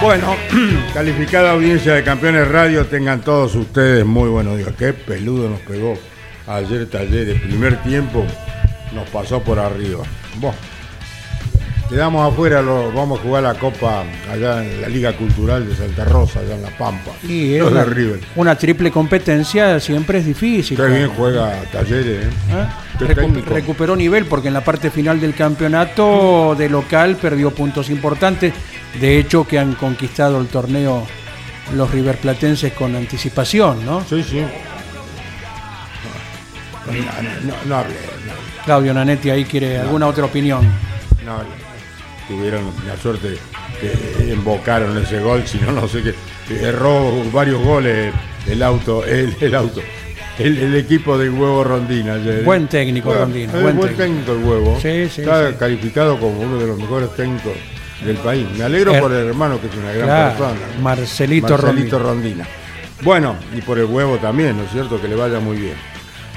[0.00, 0.34] Bueno,
[0.94, 4.70] calificada audiencia de Campeones Radio, tengan todos ustedes muy buenos días.
[4.78, 5.94] Qué peludo nos pegó
[6.46, 7.28] ayer taller.
[7.28, 8.24] El primer tiempo
[8.94, 10.04] nos pasó por arriba.
[11.90, 16.04] Quedamos afuera, lo, vamos a jugar la Copa allá en la Liga Cultural de Santa
[16.04, 17.10] Rosa, allá en La Pampa.
[17.28, 18.20] Y es una, River.
[18.36, 20.76] una triple competencia siempre es difícil.
[20.76, 22.30] Qué bien juega Talleres, ¿eh?
[22.52, 22.66] ¿Eh?
[23.04, 28.52] Recu- recuperó nivel porque en la parte final del campeonato de local perdió puntos importantes.
[29.00, 31.06] De hecho, que han conquistado el torneo
[31.74, 34.04] los riverplatenses con anticipación, ¿no?
[34.04, 34.40] Sí, sí.
[36.86, 37.94] No, no, no, no hable,
[38.26, 38.64] no.
[38.64, 40.64] Claudio Nanetti ahí quiere alguna otra opinión.
[41.24, 41.38] No,
[42.30, 43.36] tuvieron la suerte
[43.80, 46.14] que embocaron ese gol, si no, no sé qué.
[46.62, 48.12] Erró varios goles
[48.46, 49.80] el auto, el, el auto,
[50.38, 52.14] el, el equipo del huevo Rondina.
[52.14, 52.42] ayer.
[52.44, 54.32] Buen técnico, Bueno, Rondina, buen buen, técnico.
[54.32, 54.78] el huevo.
[54.80, 55.56] Sí, sí, Está sí.
[55.58, 57.52] calificado como uno de los mejores técnicos
[58.04, 58.46] del país.
[58.56, 60.60] Me alegro Er- por el hermano, que es una gran Claro, persona.
[60.82, 62.44] Marcelito, Marcelito Rondina.
[62.44, 62.46] Rondina.
[63.02, 65.00] Bueno, y por el huevo también, ¿no es cierto?
[65.00, 65.74] Que le vaya muy bien.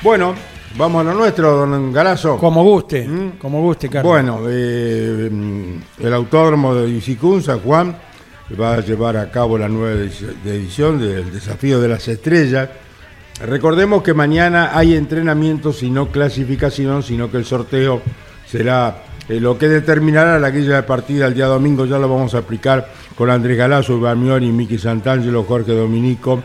[0.02, 0.36] Bueno,
[0.78, 2.38] vamos a lo nuestro, don Galazo.
[2.38, 3.38] Como guste, ¿Mm?
[3.38, 4.12] como guste, Carlos.
[4.12, 7.96] Bueno, eh, mm, el autódromo de Isicún, San Juan,
[8.60, 10.00] va a llevar a cabo la nueva
[10.46, 12.70] edición del Desafío de las Estrellas.
[13.42, 18.02] Recordemos que mañana hay entrenamientos y no clasificación, sino que el sorteo
[18.46, 21.86] será eh, lo que determinará la guía de partida el día domingo.
[21.86, 26.44] Ya lo vamos a explicar con Andrés Galazo, Iván Miori, Miki Santangelo, Jorge Dominico,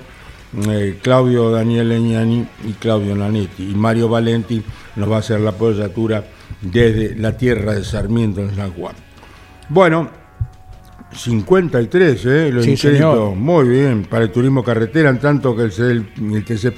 [0.68, 3.70] eh, Claudio Daniel Leñani y Claudio Nanetti.
[3.70, 4.62] Y Mario Valenti
[4.96, 6.24] nos va a hacer la apoyatura
[6.60, 8.94] desde la tierra de Sarmiento en San Juan.
[9.68, 10.10] Bueno,
[11.12, 12.50] 53, ¿eh?
[12.52, 13.34] Lo Sí, señor.
[13.34, 16.72] Muy bien, para el turismo carretera, en tanto que el, el, el TC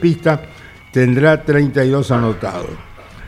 [0.92, 2.70] tendrá 32 anotados.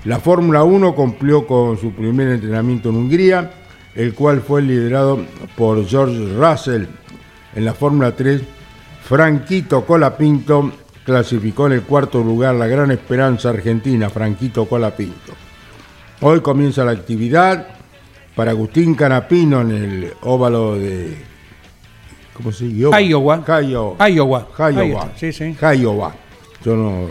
[0.05, 3.53] La Fórmula 1 cumplió con su primer entrenamiento en Hungría,
[3.95, 5.21] el cual fue liderado
[5.57, 6.87] por George Russell.
[7.55, 8.43] En la Fórmula 3,
[9.05, 10.73] Franquito Colapinto
[11.05, 15.33] clasificó en el cuarto lugar la gran esperanza argentina, Franquito Colapinto.
[16.21, 17.67] Hoy comienza la actividad
[18.37, 21.17] para Agustín Canapino en el óvalo de.
[22.33, 23.01] ¿Cómo se llama?
[23.03, 23.45] Iowa.
[23.63, 24.09] Iowa.
[24.09, 24.49] Iowa.
[24.73, 25.13] Iowa.
[25.17, 25.57] sí, sí.
[25.61, 26.15] Iowa.
[26.65, 27.09] Yo no,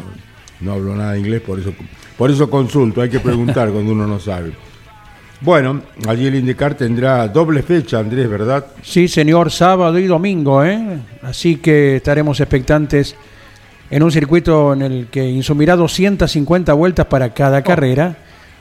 [0.61, 1.73] no hablo nada de inglés, por eso,
[2.17, 3.01] por eso consulto.
[3.01, 4.53] Hay que preguntar cuando uno no sabe.
[5.41, 8.67] Bueno, allí el indicar tendrá doble fecha, Andrés, ¿verdad?
[8.83, 10.99] Sí, señor, sábado y domingo, ¿eh?
[11.23, 13.15] Así que estaremos expectantes
[13.89, 18.17] en un circuito en el que insumirá 250 vueltas para cada carrera,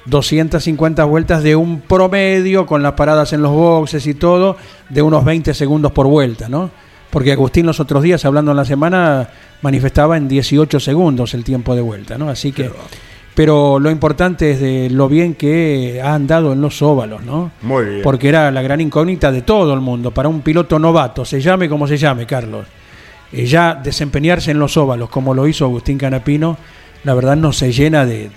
[0.06, 4.56] 250 vueltas de un promedio con las paradas en los boxes y todo,
[4.88, 6.70] de unos 20 segundos por vuelta, ¿no?
[7.10, 9.28] Porque Agustín los otros días, hablando en la semana,
[9.60, 12.30] manifestaba en 18 segundos el tiempo de vuelta, ¿no?
[12.30, 12.64] Así que...
[12.64, 12.76] Pero
[13.46, 17.52] lo importante es de lo bien que ha andado en los óvalos, ¿no?
[17.62, 18.02] Muy bien.
[18.02, 21.68] Porque era la gran incógnita de todo el mundo, para un piloto novato, se llame
[21.68, 22.66] como se llame, Carlos.
[23.32, 26.58] Eh, ya desempeñarse en los óvalos, como lo hizo Agustín Canapino,
[27.04, 28.30] la verdad no se llena de,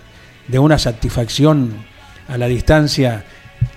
[0.48, 1.74] de una satisfacción
[2.28, 3.26] a la distancia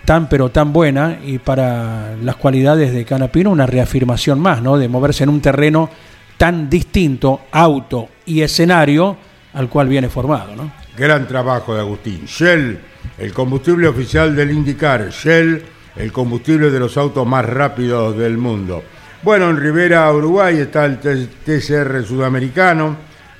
[0.04, 4.78] tan pero tan buena y para las cualidades de Canapino una reafirmación más, ¿no?
[4.78, 5.90] De moverse en un terreno
[6.36, 9.16] tan distinto, auto y escenario,
[9.54, 10.85] al cual viene formado, ¿no?
[10.96, 12.24] Gran trabajo de Agustín.
[12.24, 12.78] Shell,
[13.18, 15.10] el combustible oficial del IndyCar.
[15.10, 15.62] Shell,
[15.96, 18.82] el combustible de los autos más rápidos del mundo.
[19.22, 22.96] Bueno, en Rivera, Uruguay, está el TCR sudamericano.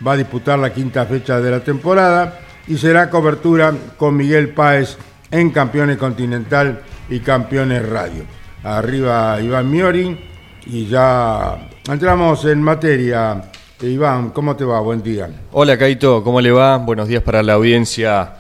[0.07, 4.99] Va a disputar la quinta fecha de la temporada y será cobertura con Miguel Páez
[5.31, 8.25] en Campeones Continental y Campeones Radio.
[8.65, 10.19] Arriba Iván Miori
[10.67, 13.43] y ya entramos en materia.
[13.83, 14.81] Iván, ¿cómo te va?
[14.81, 15.29] Buen día.
[15.53, 16.79] Hola Caito, ¿cómo le va?
[16.79, 18.37] Buenos días para la audiencia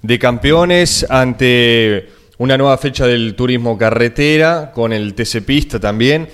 [0.00, 2.08] de campeones ante
[2.38, 6.28] una nueva fecha del turismo carretera con el TC Pista también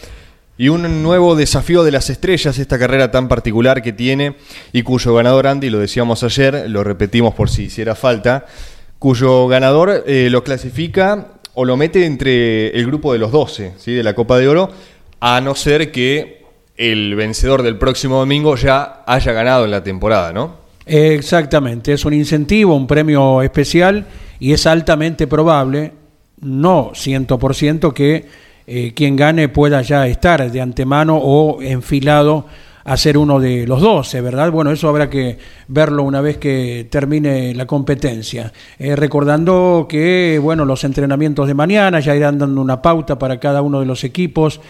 [0.56, 4.36] y un nuevo desafío de las estrellas, esta carrera tan particular que tiene
[4.72, 8.46] y cuyo ganador Andy, lo decíamos ayer, lo repetimos por si hiciera falta,
[9.00, 13.94] cuyo ganador eh, lo clasifica o lo mete entre el grupo de los 12 ¿sí?
[13.94, 14.70] de la Copa de Oro,
[15.18, 16.43] a no ser que
[16.76, 20.64] el vencedor del próximo domingo ya haya ganado en la temporada, ¿no?
[20.86, 24.06] Exactamente, es un incentivo, un premio especial
[24.38, 25.92] y es altamente probable,
[26.40, 28.26] no 100%, que
[28.66, 32.46] eh, quien gane pueda ya estar de antemano o enfilado
[32.84, 34.50] a ser uno de los 12, ¿verdad?
[34.50, 35.38] Bueno, eso habrá que
[35.68, 38.52] verlo una vez que termine la competencia.
[38.78, 43.62] Eh, recordando que, bueno, los entrenamientos de mañana ya irán dando una pauta para cada
[43.62, 44.60] uno de los equipos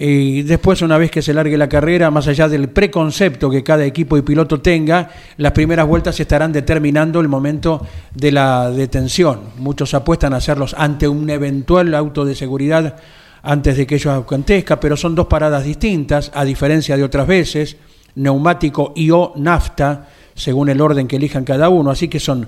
[0.00, 3.84] y después, una vez que se largue la carrera, más allá del preconcepto que cada
[3.84, 7.84] equipo y piloto tenga, las primeras vueltas estarán determinando el momento
[8.14, 9.40] de la detención.
[9.58, 12.94] Muchos apuestan a hacerlos ante un eventual auto de seguridad
[13.42, 17.76] antes de que ello acontezca, pero son dos paradas distintas, a diferencia de otras veces,
[18.14, 21.90] neumático y o nafta, según el orden que elijan cada uno.
[21.90, 22.46] Así que son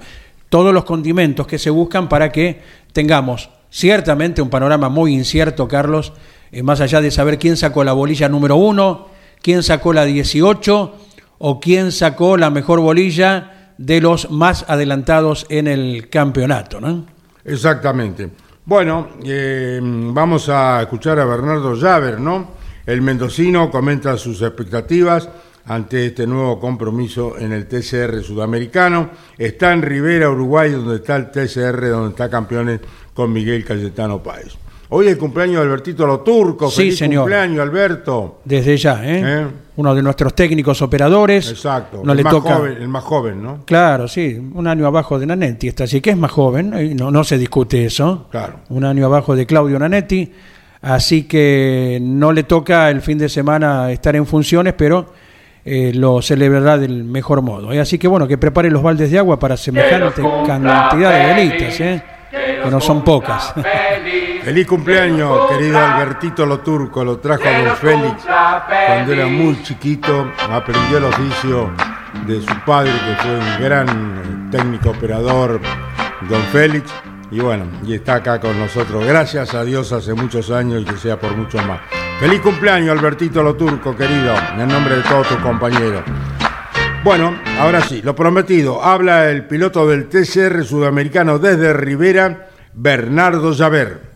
[0.48, 2.60] todos los condimentos que se buscan para que
[2.92, 6.12] tengamos ciertamente un panorama muy incierto, Carlos,
[6.52, 9.08] eh, más allá de saber quién sacó la bolilla número uno,
[9.40, 10.94] quién sacó la 18
[11.38, 16.80] o quién sacó la mejor bolilla de los más adelantados en el campeonato.
[16.80, 17.06] ¿no?
[17.44, 18.28] Exactamente.
[18.64, 22.60] Bueno, eh, vamos a escuchar a Bernardo Llaver, ¿no?
[22.84, 25.28] El mendocino comenta sus expectativas
[25.66, 29.10] ante este nuevo compromiso en el TCR sudamericano.
[29.38, 32.80] Está en Rivera, Uruguay, donde está el TCR, donde está campeones
[33.14, 34.54] con Miguel Cayetano Páez.
[34.92, 36.68] Hoy es el cumpleaños de Albertito Lo Turco.
[36.68, 37.22] Sí, Feliz señor.
[37.22, 38.40] cumpleaños, Alberto.
[38.44, 39.22] Desde ya, ¿eh?
[39.24, 39.46] ¿Eh?
[39.76, 41.48] Uno de nuestros técnicos operadores.
[41.48, 42.02] Exacto.
[42.04, 42.54] No el, le más toca.
[42.56, 43.64] joven, el más joven, ¿no?
[43.64, 47.10] Claro, sí, un año abajo de Nanetti, está así que es más joven, y no,
[47.12, 48.26] no se discute eso.
[48.32, 48.60] Claro.
[48.68, 50.32] Un año abajo de Claudio Nanetti,
[50.82, 55.06] así que no le toca el fin de semana estar en funciones, pero
[55.64, 57.72] eh, lo celebrará del mejor modo.
[57.72, 57.78] ¿eh?
[57.78, 62.02] Así que bueno, que prepare los baldes de agua para semejante cantidad de velitas, ¿eh?
[62.62, 63.54] Que no son pocas.
[64.44, 67.04] Feliz cumpleaños, querido Albertito Lo Turco.
[67.04, 68.24] Lo trajo a Don Félix
[68.86, 70.30] cuando era muy chiquito.
[70.50, 71.70] Aprendió el oficio
[72.26, 75.60] de su padre, que fue un gran eh, técnico operador,
[76.28, 76.90] Don Félix.
[77.30, 79.04] Y bueno, y está acá con nosotros.
[79.06, 81.80] Gracias a Dios hace muchos años y que sea por mucho más.
[82.18, 86.02] Feliz cumpleaños, Albertito Lo Turco, querido, en nombre de todos tus compañeros.
[87.02, 88.82] Bueno, ahora sí, lo prometido.
[88.82, 94.10] Habla el piloto del TCR sudamericano desde Rivera, Bernardo Llaver.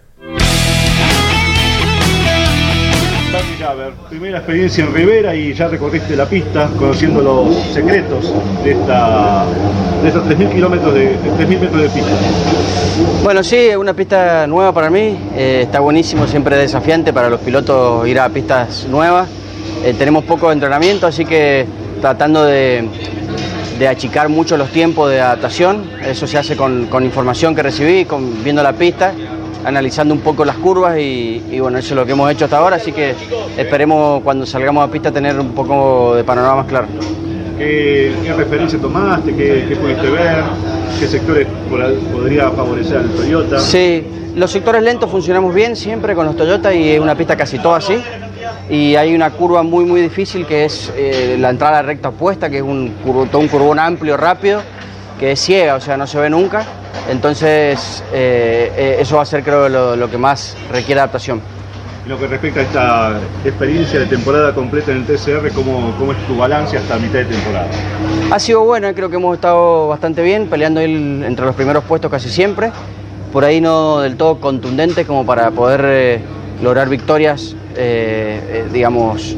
[4.09, 9.47] Primera experiencia en Rivera y ya recorriste la pista conociendo los secretos de, esta,
[10.03, 12.13] de estos 3.000 kilómetros de 3.000 metros de pista.
[13.23, 17.41] Bueno, sí, es una pista nueva para mí, eh, está buenísimo, siempre desafiante para los
[17.41, 19.29] pilotos ir a pistas nuevas.
[19.85, 21.67] Eh, tenemos poco entrenamiento, así que
[22.01, 22.89] tratando de,
[23.79, 28.05] de achicar mucho los tiempos de adaptación, eso se hace con, con información que recibí,
[28.05, 29.13] con, viendo la pista,
[29.65, 32.59] analizando un poco las curvas y, y bueno, eso es lo que hemos hecho hasta
[32.59, 33.15] ahora, así que
[33.57, 36.87] esperemos cuando salgamos a pista tener un poco de panorama más claro.
[37.59, 39.35] ¿Qué, qué referencia tomaste?
[39.35, 40.43] ¿Qué, qué pudiste ver?
[40.99, 41.47] ¿Qué sectores
[42.13, 43.61] podría favorecer al Toyota?
[43.61, 44.05] Sí,
[44.35, 47.79] los sectores lentos funcionamos bien siempre con los Toyota y es una pista casi toda
[47.79, 47.95] así.
[48.71, 52.09] Y hay una curva muy muy difícil que es eh, la entrada a la recta
[52.09, 54.63] opuesta, que es un, curvo- todo un curvón amplio, rápido,
[55.21, 56.65] que es ciega, o sea, no se ve nunca.
[57.11, 61.41] Entonces, eh, eh, eso va a ser creo lo, lo que más requiere adaptación.
[62.05, 66.13] En lo que respecta a esta experiencia de temporada completa en el TCR, ¿cómo, cómo
[66.13, 67.67] es tu balance hasta mitad de temporada?
[68.31, 70.93] Ha sido bueno, creo que hemos estado bastante bien, peleando ahí
[71.27, 72.71] entre los primeros puestos casi siempre.
[73.33, 76.21] Por ahí no del todo contundente como para poder eh,
[76.63, 79.37] lograr victorias, eh, eh, digamos,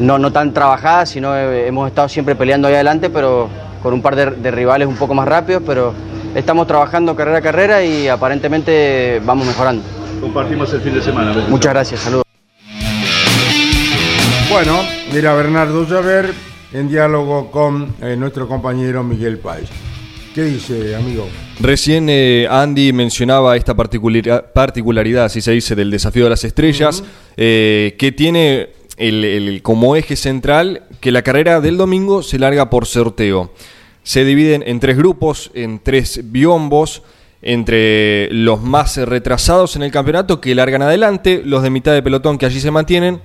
[0.00, 3.48] no, no tan trabajadas, sino eh, hemos estado siempre peleando ahí adelante, pero
[3.82, 5.92] con un par de, de rivales un poco más rápidos, pero
[6.34, 9.82] estamos trabajando carrera a carrera y aparentemente vamos mejorando.
[10.20, 11.32] Compartimos el fin de semana.
[11.48, 12.24] Muchas gracias, saludos.
[14.50, 14.80] Bueno,
[15.12, 16.32] mira Bernardo Llaver
[16.72, 19.68] en diálogo con eh, nuestro compañero Miguel Páez.
[20.38, 21.26] ¿Qué dice, amigo?
[21.58, 27.02] Recién eh, Andy mencionaba esta particularidad, así se dice, del desafío de las estrellas,
[27.36, 32.70] eh, que tiene el- el- como eje central que la carrera del domingo se larga
[32.70, 33.52] por sorteo.
[34.04, 37.02] Se dividen en tres grupos, en tres biombos,
[37.42, 42.38] entre los más retrasados en el campeonato que largan adelante, los de mitad de pelotón
[42.38, 43.20] que allí se mantienen,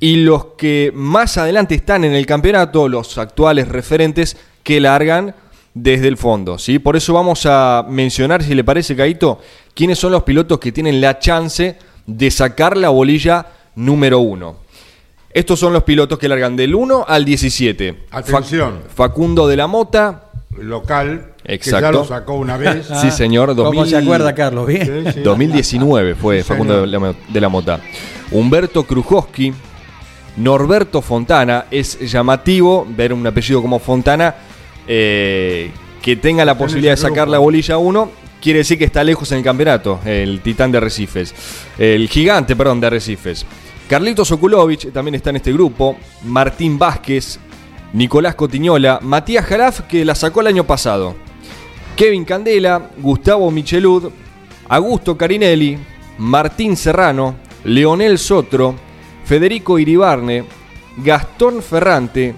[0.00, 5.34] y los que más adelante están en el campeonato, los actuales referentes, que largan
[5.76, 6.58] desde el fondo.
[6.58, 6.78] ¿sí?
[6.78, 9.38] Por eso vamos a mencionar, si le parece, Caito,
[9.74, 14.56] quiénes son los pilotos que tienen la chance de sacar la bolilla número uno.
[15.30, 18.04] Estos son los pilotos que largan del 1 al 17.
[18.10, 18.80] Atención.
[18.94, 20.30] Facundo de la Mota.
[20.58, 21.34] Local.
[21.44, 21.76] Exacto.
[21.76, 22.86] Que ya lo sacó una vez.
[23.02, 23.54] sí, señor.
[23.54, 24.66] ¿Cómo se acuerda, Carlos?
[24.66, 25.04] Bien.
[25.04, 25.20] Sí, sí.
[25.20, 27.80] 2019 fue Sí, Facundo de la, de la Mota.
[28.30, 29.52] Humberto Krujowski.
[30.38, 31.66] Norberto Fontana.
[31.70, 34.34] Es llamativo ver un apellido como Fontana
[34.86, 35.70] eh,
[36.02, 38.10] que tenga la posibilidad de sacar la bolilla 1.
[38.40, 41.34] Quiere decir que está lejos en el campeonato, el titán de Arrecifes.
[41.78, 43.44] El gigante, perdón, de Arrecifes.
[43.88, 45.96] Carlitos Okulovich también está en este grupo.
[46.24, 47.38] Martín Vázquez,
[47.92, 51.16] Nicolás Cotiñola, Matías Jaraf, que la sacó el año pasado.
[51.96, 54.10] Kevin Candela, Gustavo Michelud,
[54.68, 55.78] Augusto Carinelli,
[56.18, 58.74] Martín Serrano, Leonel Sotro,
[59.24, 60.44] Federico Iribarne,
[60.98, 62.34] Gastón Ferrante,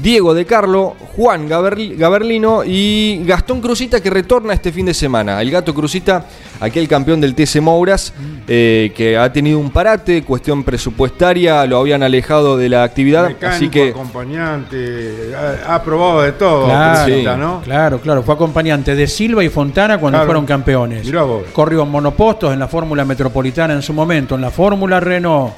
[0.00, 5.40] Diego De Carlo, Juan Gaberli- Gaberlino y Gastón Cruzita que retorna este fin de semana.
[5.42, 6.24] El gato Cruzita,
[6.60, 8.12] aquel campeón del TC Mouras,
[8.48, 13.28] eh, que ha tenido un parate, cuestión presupuestaria, lo habían alejado de la actividad.
[13.28, 15.32] Mecánico, así que acompañante,
[15.66, 17.60] ha, ha probado de todo, Claro, Cruzita, ¿no?
[17.62, 18.22] claro, claro.
[18.22, 20.26] Fue acompañante de Silva y Fontana cuando Claro.
[20.26, 21.04] fueron campeones.
[21.06, 21.42] Mirá vos.
[21.52, 25.52] Corrió en monopostos en la Fórmula Metropolitana en su momento, en la Fórmula Renault.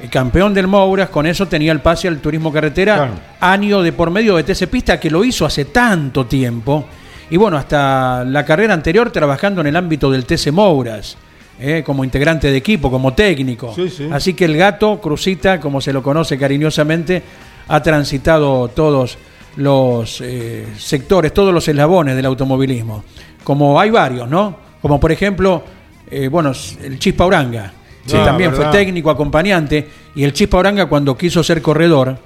[0.00, 3.12] Eh, Campeón del Mouras, con eso tenía el pase al turismo carretera, Claro.
[3.40, 6.84] año de por medio de TC Pista, que lo hizo hace tanto tiempo.
[7.30, 11.16] Y bueno, hasta la carrera anterior trabajando en el ámbito del TC Mouras,
[11.58, 13.72] eh, como integrante de equipo, como técnico.
[13.74, 14.08] Sí, sí.
[14.12, 17.22] Así que el gato, Cruzita, como se lo conoce cariñosamente,
[17.68, 19.18] ha transitado todos
[19.56, 23.02] los eh, sectores, todos los eslabones del automovilismo.
[23.42, 24.56] Como hay varios, ¿no?
[24.82, 25.64] Como por ejemplo,
[26.10, 26.52] eh, bueno,
[26.84, 27.72] el Chispa Uranga,
[28.06, 28.70] que Ah, también verdad.
[28.70, 32.18] fue técnico, acompañante, y el Chispa Uranga cuando quiso ser corredor,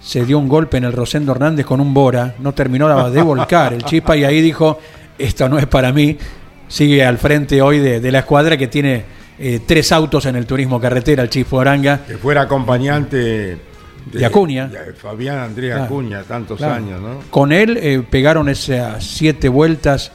[0.00, 3.72] se dio un golpe en el Rosendo Hernández con un Bora, no terminó de volcar
[3.72, 4.78] el Chispa y ahí dijo,
[5.18, 6.16] esto no es para mí,
[6.68, 9.04] sigue al frente hoy de, de la escuadra que tiene
[9.38, 12.00] eh, tres autos en el turismo carretera, el Chispa Uranga.
[12.06, 13.58] Que fuera acompañante de,
[14.12, 14.68] De Acuña.
[14.68, 16.74] de Fabián Andrés Claro, Acuña, tantos Claro.
[16.74, 17.20] años, ¿no?
[17.30, 20.12] Con él eh, pegaron esas siete vueltas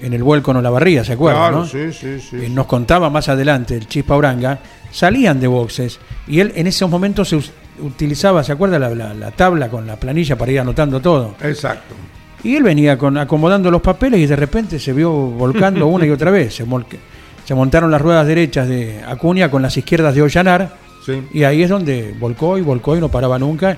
[0.00, 1.42] en el vuelco en Olavarría, ¿se acuerdan?
[1.42, 1.66] Claro, no?
[1.66, 2.36] sí, sí, sí.
[2.44, 4.58] Eh, nos contaba más adelante el Chispa Uranga,
[4.90, 7.38] salían de boxes y él en esos momentos se
[7.80, 8.78] utilizaba, ¿se acuerda?
[8.78, 11.34] La, la- la tabla con la planilla para ir anotando todo.
[11.42, 11.94] Exacto.
[12.42, 16.10] Y él venía con, acomodando los papeles y de repente se vio volcando una y
[16.10, 16.54] otra vez.
[16.54, 16.98] Se, molque-
[17.44, 20.76] se montaron las ruedas derechas de Acuña con las izquierdas de Ollanar
[21.32, 23.76] y ahí es donde volcó y volcó y no paraba nunca.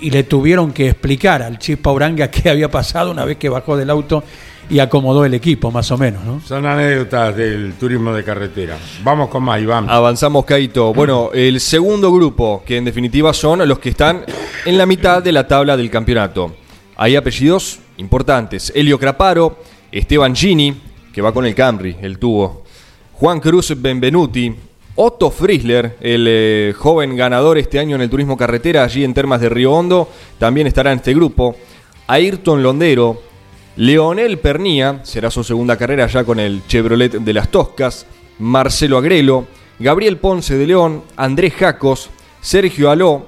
[0.00, 3.76] Y le tuvieron que explicar al Chispa Uranga qué había pasado una vez que bajó
[3.76, 4.22] del auto
[4.68, 6.40] y acomodó el equipo, más o menos, ¿no?
[6.40, 8.76] Son anécdotas del turismo de carretera.
[9.02, 9.88] Vamos con más, Iván.
[9.88, 10.92] Avanzamos, Caito.
[10.92, 14.24] Bueno, el segundo grupo, que en definitiva son los que están
[14.64, 16.56] en la mitad de la tabla del campeonato.
[16.96, 18.72] Hay apellidos importantes.
[18.74, 19.58] Elio Craparo,
[19.92, 20.74] Esteban Gini,
[21.12, 22.64] que va con el Camry, el tubo.
[23.12, 24.54] Juan Cruz Benvenuti,
[24.96, 29.40] Otto Frisler, el eh, joven ganador este año en el turismo carretera allí en Termas
[29.40, 30.08] de Río Hondo,
[30.38, 31.56] también estará en este grupo.
[32.06, 33.20] Ayrton Londero,
[33.76, 38.06] Leonel Pernía, será su segunda carrera ya con el Chevrolet de las Toscas,
[38.38, 39.46] Marcelo Agrelo,
[39.78, 42.08] Gabriel Ponce de León, Andrés Jacos,
[42.40, 43.26] Sergio Aló,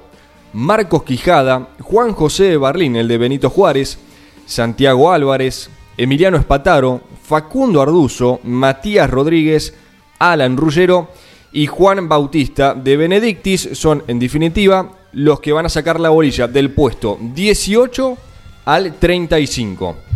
[0.53, 3.99] Marcos Quijada, Juan José Barlín, el de Benito Juárez,
[4.47, 9.75] Santiago Álvarez, Emiliano Espataro, Facundo Arduzo, Matías Rodríguez,
[10.17, 11.09] Alan Rullero
[11.51, 16.47] y Juan Bautista de Benedictis son, en definitiva, los que van a sacar la bolilla
[16.47, 18.17] del puesto 18
[18.65, 20.08] al 35.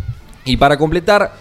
[0.45, 1.33] Y para completar,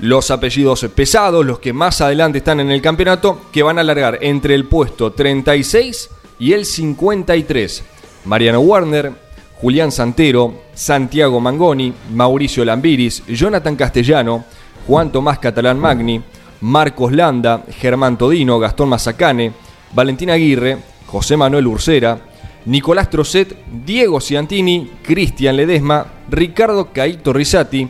[0.00, 4.18] los apellidos pesados, los que más adelante están en el campeonato, que van a alargar
[4.22, 7.84] entre el puesto 36 y el 53.
[8.24, 9.12] Mariano Warner,
[9.60, 14.44] Julián Santero, Santiago Mangoni, Mauricio Lambiris, Jonathan Castellano,
[14.86, 16.22] Juan Tomás Catalán Magni,
[16.62, 19.52] Marcos Landa, Germán Todino, Gastón Mazacane,
[19.92, 22.18] Valentín Aguirre, José Manuel Ursera,
[22.64, 27.88] Nicolás Trocet, Diego Ciantini, Cristian Ledesma, Ricardo Caito Risati,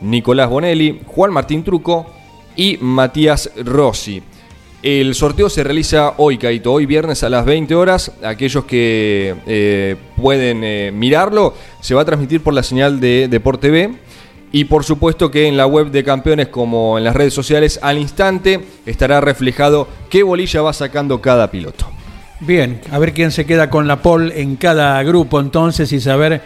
[0.00, 2.06] Nicolás Bonelli, Juan Martín Truco
[2.56, 4.22] y Matías Rossi.
[4.82, 8.12] El sorteo se realiza hoy, Caito, hoy viernes a las 20 horas.
[8.22, 13.60] Aquellos que eh, pueden eh, mirarlo, se va a transmitir por la señal de Deport
[13.60, 13.90] TV.
[14.52, 17.98] Y por supuesto que en la web de campeones como en las redes sociales al
[17.98, 21.86] instante estará reflejado qué bolilla va sacando cada piloto.
[22.40, 26.40] Bien, a ver quién se queda con la pole en cada grupo entonces y saber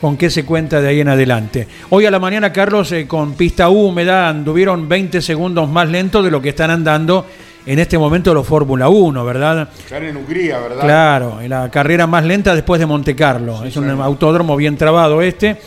[0.00, 1.68] con qué se cuenta de ahí en adelante.
[1.90, 6.30] Hoy a la mañana, Carlos, eh, con pista húmeda, anduvieron 20 segundos más lento de
[6.30, 7.26] lo que están andando
[7.66, 9.68] en este momento los Fórmula 1, ¿verdad?
[9.78, 10.80] Están en Hungría, ¿verdad?
[10.80, 13.62] Claro, en la carrera más lenta después de Monte Carlo.
[13.64, 15.58] es un autódromo bien trabado este.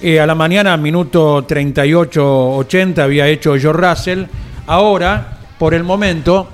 [0.00, 4.24] Eh, a la mañana, minuto 38-80, había hecho George Russell.
[4.66, 6.48] Ahora, por el momento,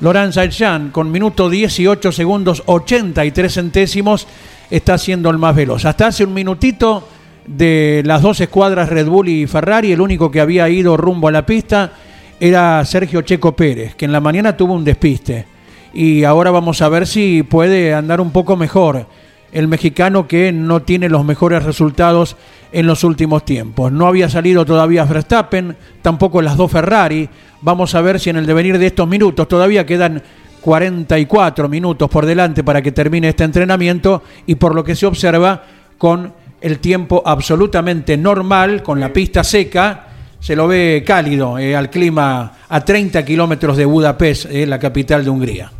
[0.00, 4.26] Laurent Saint con minuto 18 segundos 83 centésimos
[4.72, 5.84] está siendo el más veloz.
[5.84, 7.06] Hasta hace un minutito
[7.46, 11.32] de las dos escuadras Red Bull y Ferrari, el único que había ido rumbo a
[11.32, 11.92] la pista
[12.40, 15.44] era Sergio Checo Pérez, que en la mañana tuvo un despiste.
[15.92, 19.06] Y ahora vamos a ver si puede andar un poco mejor
[19.52, 22.36] el mexicano que no tiene los mejores resultados
[22.72, 23.92] en los últimos tiempos.
[23.92, 27.28] No había salido todavía Verstappen, tampoco las dos Ferrari.
[27.60, 30.22] Vamos a ver si en el devenir de estos minutos todavía quedan
[30.62, 35.62] 44 minutos por delante para que termine este entrenamiento y por lo que se observa
[35.98, 40.06] con el tiempo absolutamente normal, con la pista seca,
[40.38, 45.24] se lo ve cálido eh, al clima a 30 kilómetros de Budapest, eh, la capital
[45.24, 45.72] de Hungría.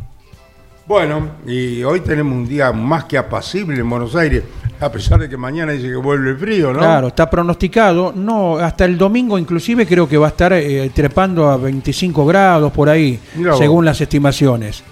[0.85, 4.43] Bueno, y hoy tenemos un día más que apacible en Buenos Aires,
[4.83, 6.79] a pesar de que mañana dice que vuelve el frío, ¿no?
[6.79, 11.49] Claro, está pronosticado, no, hasta el domingo inclusive creo que va a estar eh, trepando
[11.49, 13.19] a 25 grados por ahí,
[13.57, 14.83] según las estimaciones.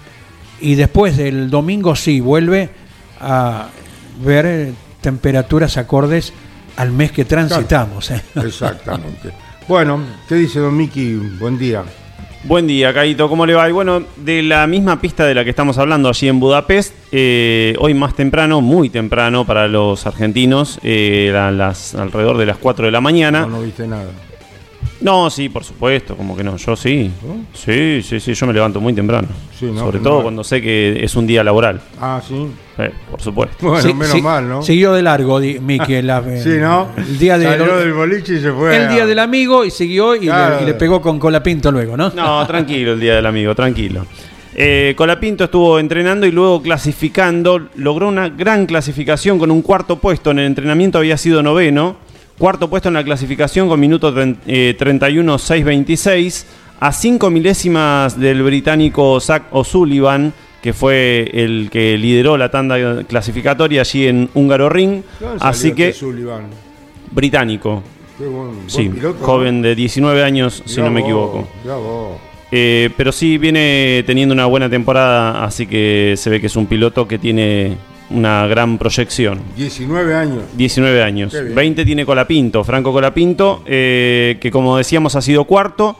[0.60, 2.70] Y después del domingo sí, vuelve
[3.20, 3.68] a
[4.24, 6.32] ver eh, temperaturas acordes
[6.76, 8.10] al mes que transitamos.
[8.10, 8.22] ¿eh?
[8.36, 9.32] Exactamente.
[9.68, 11.14] Bueno, ¿qué dice Don Miki?
[11.38, 11.84] Buen día.
[12.44, 13.68] Buen día, Caito, ¿cómo le va?
[13.68, 17.76] Y bueno, de la misma pista de la que estamos hablando allí en Budapest, eh,
[17.78, 22.90] hoy más temprano, muy temprano para los argentinos, eh, las, alrededor de las 4 de
[22.90, 23.42] la mañana.
[23.42, 24.10] No, no viste nada.
[25.02, 27.10] No, sí, por supuesto, como que no, yo sí.
[27.54, 29.28] Sí, sí, sí, yo me levanto muy temprano.
[29.58, 31.80] Sobre todo cuando sé que es un día laboral.
[32.00, 32.48] Ah, sí.
[32.78, 33.68] Eh, por supuesto.
[33.68, 34.62] Bueno, menos mal, ¿no?
[34.62, 35.92] Siguió de largo, Miki.
[36.02, 36.88] Eh, sí, ¿no?
[36.96, 38.76] El día del boliche y se fue.
[38.76, 42.10] El día del amigo y siguió y, le, pegó con Colapinto luego, ¿no?
[42.10, 44.06] No, tranquilo el día del amigo, tranquilo.
[44.54, 47.68] Eh, Colapinto estuvo entrenando y luego clasificando.
[47.76, 50.30] Logró una gran clasificación con un cuarto puesto.
[50.30, 51.96] En el entrenamiento había sido noveno
[52.38, 56.44] Cuarto puesto en la clasificación con minuto 31-6-26,
[56.80, 63.82] a 5 milésimas del británico Zach O'Sullivan, que fue el que lideró la tanda clasificatoria
[63.82, 65.02] allí en Húngaro Ring.
[65.40, 65.90] Así que.
[65.90, 66.06] Este
[67.10, 67.82] británico.
[68.66, 68.90] sí,
[69.20, 71.48] joven de 19 años, si no me equivoco.
[72.50, 76.66] Eh, pero sí viene teniendo una buena temporada, así que se ve que es un
[76.66, 77.78] piloto que tiene
[78.12, 79.40] una gran proyección.
[79.56, 80.42] 19 años.
[80.54, 81.32] 19 años.
[81.54, 85.96] 20 tiene Colapinto, Franco Colapinto, eh, que como decíamos ha sido cuarto.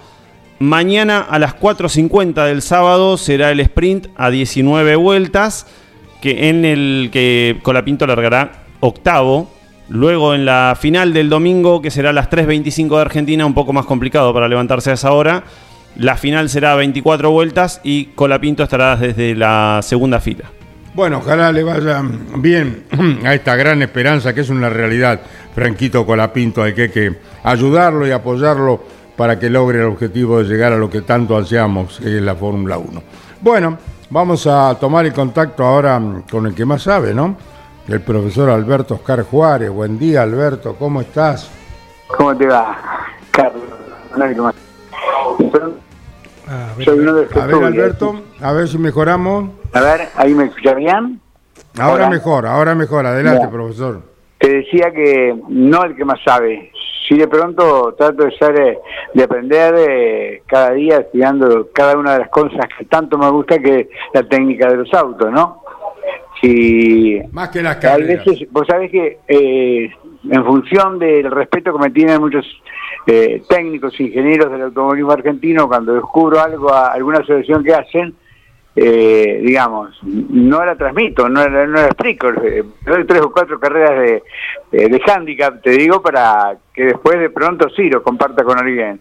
[0.58, 5.66] Mañana a las 4.50 del sábado será el sprint a 19 vueltas,
[6.20, 9.50] que en el que Colapinto largará octavo.
[9.88, 13.72] Luego en la final del domingo, que será a las 3.25 de Argentina, un poco
[13.72, 15.44] más complicado para levantarse a esa hora.
[15.96, 20.44] La final será a 24 vueltas y Colapinto estará desde la segunda fila.
[20.94, 22.02] Bueno, ojalá le vaya
[22.36, 22.84] bien
[23.24, 25.20] a esta gran esperanza que es una realidad.
[25.54, 28.80] Franquito Colapinto, hay que, ayudarlo y apoyarlo
[29.16, 32.34] para que logre el objetivo de llegar a lo que tanto ansiamos, que es la
[32.34, 33.02] Fórmula 1.
[33.40, 33.78] Bueno,
[34.10, 36.00] vamos a tomar el contacto ahora
[36.30, 37.36] con el que más sabe, ¿no?
[37.88, 39.70] El profesor Alberto Oscar Juárez.
[39.70, 41.50] Buen día, Alberto, ¿cómo estás?
[42.06, 42.76] ¿Cómo te va,
[43.30, 43.62] Carlos?
[46.52, 49.50] A ver, Alberto, a ver si mejoramos.
[49.72, 51.20] A ver, ¿ahí me escucha bien?
[51.78, 53.06] Ahora, mejor, ahora mejor.
[53.06, 54.02] Adelante, profesor.
[54.38, 56.70] Te decía que no el que más sabe.
[57.08, 58.78] Si de pronto trato de ser, eh,
[59.14, 63.58] de aprender eh, cada día estudiando cada una de las cosas que tanto me gusta
[63.58, 65.62] que la técnica de los autos, ¿no?
[66.40, 68.24] Si más que las carreras.
[68.24, 69.90] Veces, vos sabés que eh,
[70.30, 72.44] en función del respeto que me tienen muchos
[73.04, 78.14] eh, técnicos, ingenieros del automovilismo argentino, cuando descubro algo, a alguna asociación que hacen,
[78.76, 82.28] eh, digamos, no la transmito, no, no la explico.
[82.28, 84.22] Eh, doy tres o cuatro carreras
[84.70, 89.00] de, de, handicap, te digo, para que después de pronto sí lo comparta con alguien.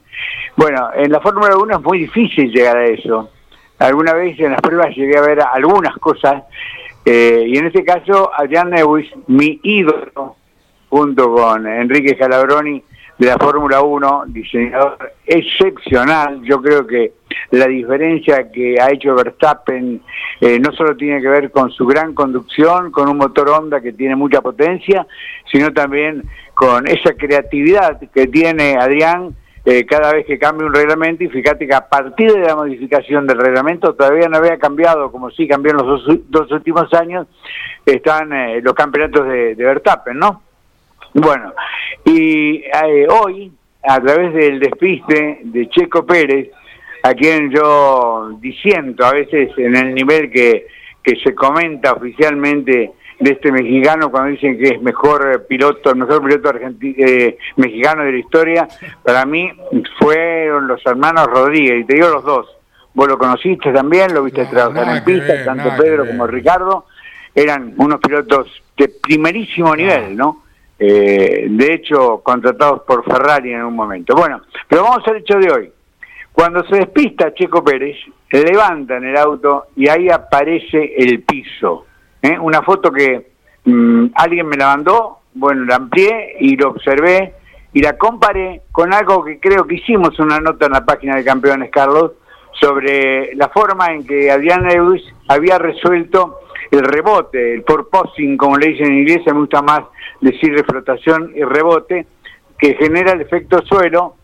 [0.57, 3.29] Bueno, en la Fórmula 1 es muy difícil llegar a eso.
[3.77, 6.43] Alguna vez en las pruebas llegué a ver algunas cosas,
[7.05, 10.35] y en este caso, Adrián Lewis, mi ídolo,
[10.89, 12.83] junto con Enrique Calabroni,
[13.21, 16.41] de la Fórmula 1, diseñador excepcional.
[16.41, 17.13] Yo creo que
[17.51, 20.01] la diferencia que ha hecho Verstappen
[20.39, 23.93] eh, no solo tiene que ver con su gran conducción, con un motor Honda que
[23.93, 25.05] tiene mucha potencia,
[25.51, 26.23] sino también
[26.55, 31.67] con esa creatividad que tiene Adrián eh, cada vez que cambia un reglamento y fíjate
[31.67, 35.73] que a partir de la modificación del reglamento todavía no había cambiado como sí cambió
[35.73, 37.27] en los dos, últimos años
[37.85, 40.41] están eh, los campeonatos de, de Verstappen, ¿no?
[41.13, 41.53] Bueno,
[42.05, 43.51] y eh, hoy,
[43.83, 46.49] a través del despiste de Checo Pérez,
[47.03, 50.67] a quien yo disiento a veces en el nivel que,
[51.03, 56.23] que se comenta oficialmente de este mexicano cuando dicen que es mejor piloto, el mejor
[56.23, 58.67] piloto argentino, eh, mexicano de la historia,
[59.03, 59.51] para mí
[59.99, 62.47] fueron los hermanos Rodríguez, y te digo los dos.
[62.93, 66.85] Vos lo conociste también, lo viste No, trabajar en pista, ver, tanto Pedro como Ricardo,
[67.33, 70.43] eran unos pilotos de primerísimo nivel, ¿no?
[70.83, 74.15] Eh, de hecho, contratados por Ferrari en un momento.
[74.15, 75.71] Bueno, pero vamos al hecho de hoy.
[76.31, 77.97] Cuando se despista Checo Pérez,
[78.31, 81.85] levantan el auto y ahí aparece el piso.
[82.19, 82.35] ¿eh?
[82.39, 83.27] Una foto que
[83.63, 87.35] mm, alguien me la mandó, bueno, la amplié y lo observé
[87.73, 91.23] y la comparé con algo que creo que hicimos una nota en la página de
[91.23, 92.13] Campeones, Carlos,
[92.59, 96.39] sobre la forma en que Adrián Lewis había resuelto
[96.71, 99.81] el rebote, el porpoising, como le dicen en inglés, me gusta más
[100.21, 102.07] decir de flotación y rebote,
[102.57, 104.15] que genera el efecto suelo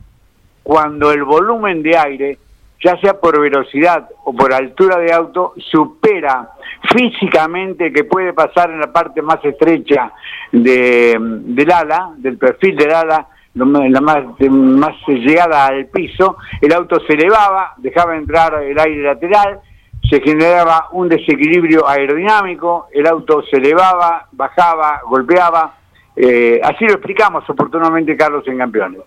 [0.63, 2.37] cuando el volumen de aire,
[2.83, 6.49] ya sea por velocidad o por altura de auto, supera
[6.93, 10.11] físicamente que puede pasar en la parte más estrecha
[10.51, 16.99] de, del ala, del perfil del ala, la más, más llegada al piso, el auto
[17.07, 19.59] se elevaba, dejaba entrar el aire lateral,
[20.07, 25.75] se generaba un desequilibrio aerodinámico, el auto se elevaba, bajaba, golpeaba,
[26.19, 29.01] eh, así lo explicamos oportunamente Carlos en Campeones.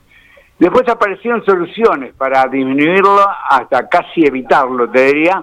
[0.56, 3.18] Después aparecieron soluciones para disminuirlo
[3.50, 5.42] hasta casi evitarlo, te diría.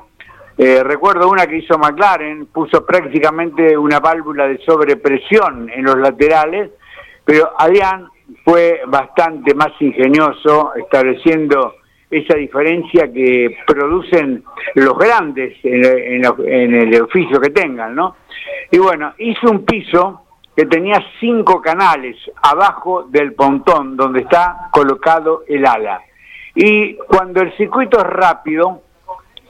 [0.57, 6.71] Eh, recuerdo una que hizo McLaren, puso prácticamente una válvula de sobrepresión en los laterales,
[7.25, 8.07] pero Adrián
[8.45, 11.75] fue bastante más ingenioso estableciendo
[12.09, 14.43] esa diferencia que producen
[14.75, 18.15] los grandes en, en el oficio que tengan, ¿no?
[18.71, 20.26] Y bueno, hizo un piso
[20.57, 26.01] que tenía cinco canales abajo del pontón donde está colocado el ala.
[26.55, 28.81] Y cuando el circuito es rápido,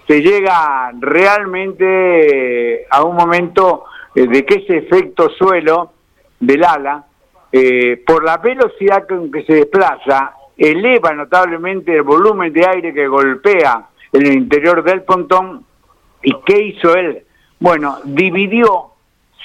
[0.06, 5.94] se llega realmente a un momento eh, de que ese efecto suelo
[6.42, 7.06] del ala,
[7.54, 13.08] eh, por la velocidad con que se desplaza, eleva notablemente el volumen de aire que
[13.08, 15.64] golpea en el interior del pontón.
[16.22, 17.24] ¿Y qué hizo él?
[17.62, 18.97] Bueno, dividió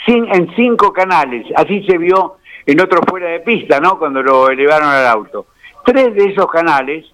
[0.06, 2.36] en cinco canales, así se vio
[2.66, 3.98] en otro fuera de pista, ¿no?
[3.98, 5.46] Cuando lo elevaron al auto.
[5.84, 7.06] Tres de esos canales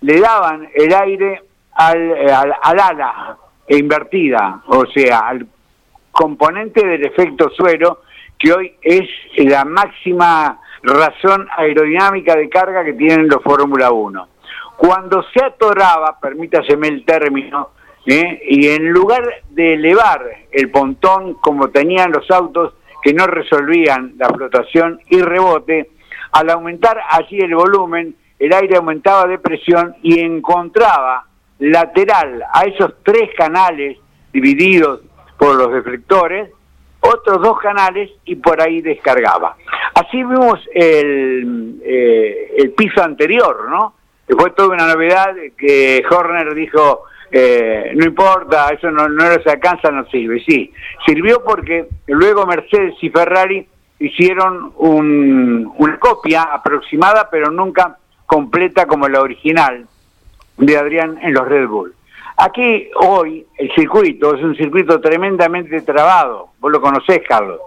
[0.00, 5.46] le daban el aire al, eh, al, al ala e invertida, o sea, al
[6.10, 8.02] componente del efecto suelo,
[8.38, 14.28] que hoy es la máxima razón aerodinámica de carga que tienen los Fórmula 1.
[14.76, 17.70] Cuando se atoraba, permítaseme el término,
[18.06, 18.40] ¿eh?
[18.48, 24.28] y en lugar de elevar el pontón como tenían los autos que no resolvían la
[24.28, 25.90] flotación y rebote,
[26.32, 31.26] al aumentar allí el volumen, el aire aumentaba de presión y encontraba
[31.58, 33.98] lateral a esos tres canales
[34.32, 35.00] divididos
[35.36, 36.50] por los deflectores,
[37.00, 39.56] otros dos canales y por ahí descargaba.
[39.94, 43.94] Así vimos el, eh, el piso anterior, ¿no?
[44.26, 49.46] Que fue toda una novedad que Horner dijo, eh, no importa, eso no, no les
[49.46, 50.42] alcanza, no sirve.
[50.46, 50.72] Sí,
[51.06, 53.66] sirvió porque luego Mercedes y Ferrari
[53.98, 59.86] hicieron un- una copia aproximada, pero nunca completa como la original
[60.56, 61.94] de Adrián en los Red Bull.
[62.36, 67.58] Aquí hoy el circuito es un circuito tremendamente trabado, vos lo conocés, Carlos.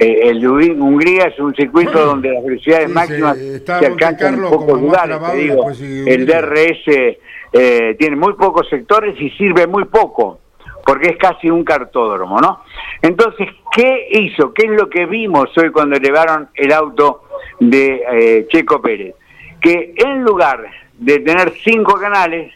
[0.00, 4.42] Eh, el de Hungría- es un circuito donde las velocidades Sí, máximas se- alcanzan en
[4.48, 5.16] pocos lugares.
[5.18, 5.70] trabado te digo.
[6.06, 6.26] El.
[6.26, 7.18] DRS
[7.52, 10.40] eh, tiene muy pocos sectores y sirve muy poco,
[10.86, 12.62] porque es casi un cartódromo, ¿no?
[13.02, 14.54] Entonces, ¿qué hizo?
[14.54, 17.24] ¿Qué es lo que vimos hoy cuando elevaron el auto
[17.58, 19.14] de eh, Checo Pérez?
[19.60, 20.64] Que en lugar
[20.98, 22.54] de tener cinco canales,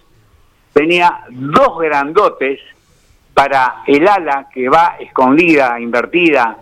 [0.73, 2.59] tenía dos grandotes
[3.35, 6.57] para el ala que va escondida, invertida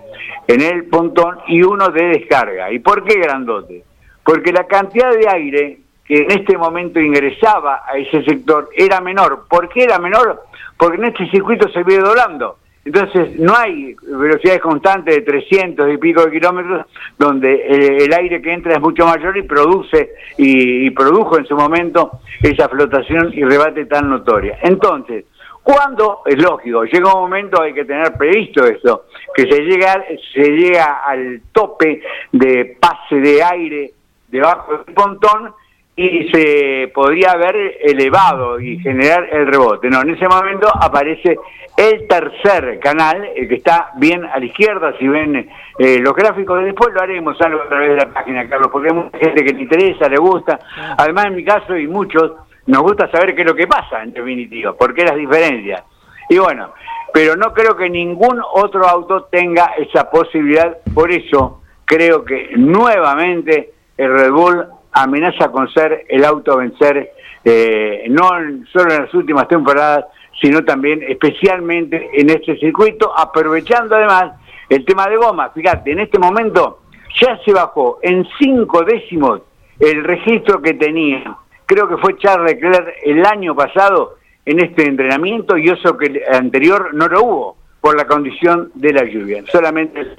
[0.48, 2.72] en el pontón y uno de descarga.
[2.72, 3.84] ¿Y por qué grandote?
[4.24, 9.46] Porque la cantidad de aire que en este momento ingresaba a ese sector era menor.
[9.48, 10.42] ¿Por qué era menor?
[10.76, 12.58] Porque en este circuito se viene doblando.
[12.84, 18.42] Entonces no hay velocidades constantes de 300 y pico de kilómetros donde eh, el aire
[18.42, 22.10] que entra es mucho mayor y produce y, y produjo en su momento
[22.42, 24.58] esa flotación y rebate tan notoria.
[24.62, 25.26] Entonces,
[25.62, 30.50] cuando es lógico, llega un momento hay que tener previsto esto, que se llega se
[30.50, 33.92] llega al tope de pase de aire
[34.28, 35.54] debajo del pontón
[35.94, 39.90] y se podría haber elevado y generar el rebote.
[39.90, 41.36] No, en ese momento aparece
[41.76, 45.48] el tercer canal, el que está bien a la izquierda, si ven
[45.78, 48.94] eh, los gráficos, después lo haremos algo a través de la página, Carlos, porque hay
[48.94, 50.58] mucha gente que le interesa, le gusta.
[50.98, 52.32] Además, en mi caso y muchos,
[52.66, 55.82] nos gusta saber qué es lo que pasa, en definitiva, por qué las diferencias.
[56.28, 56.72] Y bueno,
[57.12, 63.72] pero no creo que ningún otro auto tenga esa posibilidad, por eso creo que nuevamente
[63.96, 67.12] el Red Bull amenaza con ser el auto a vencer,
[67.44, 68.28] eh, no
[68.72, 70.06] solo en las últimas temporadas,
[70.40, 74.32] sino también especialmente en este circuito, aprovechando además
[74.68, 75.50] el tema de goma.
[75.50, 76.80] Fíjate, en este momento
[77.20, 79.42] ya se bajó en cinco décimos
[79.78, 81.36] el registro que tenía.
[81.66, 86.22] Creo que fue Charles Leclerc el año pasado en este entrenamiento y eso que el
[86.32, 89.44] anterior no lo hubo por la condición de la lluvia.
[89.50, 90.16] Solamente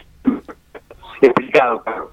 [1.22, 2.10] explicado, Carlos.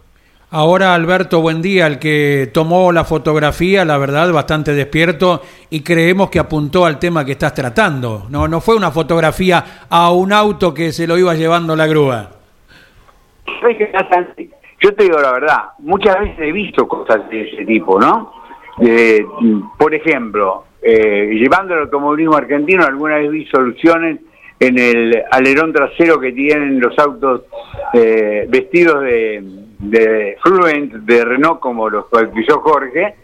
[0.53, 6.29] Ahora Alberto buen día, el que tomó la fotografía, la verdad, bastante despierto y creemos
[6.29, 8.27] que apuntó al tema que estás tratando.
[8.31, 12.31] No, no fue una fotografía a un auto que se lo iba llevando la grúa.
[14.81, 18.33] Yo te digo la verdad, muchas veces he visto cosas de ese tipo, ¿no?
[19.79, 24.21] Por ejemplo, eh, llevando el automovilismo argentino, alguna vez vi soluciones
[24.59, 27.43] en el alerón trasero que tienen los autos
[27.95, 29.43] eh, vestidos de,
[29.79, 33.15] de Fluent, de Renault, como los bautizó Jorge.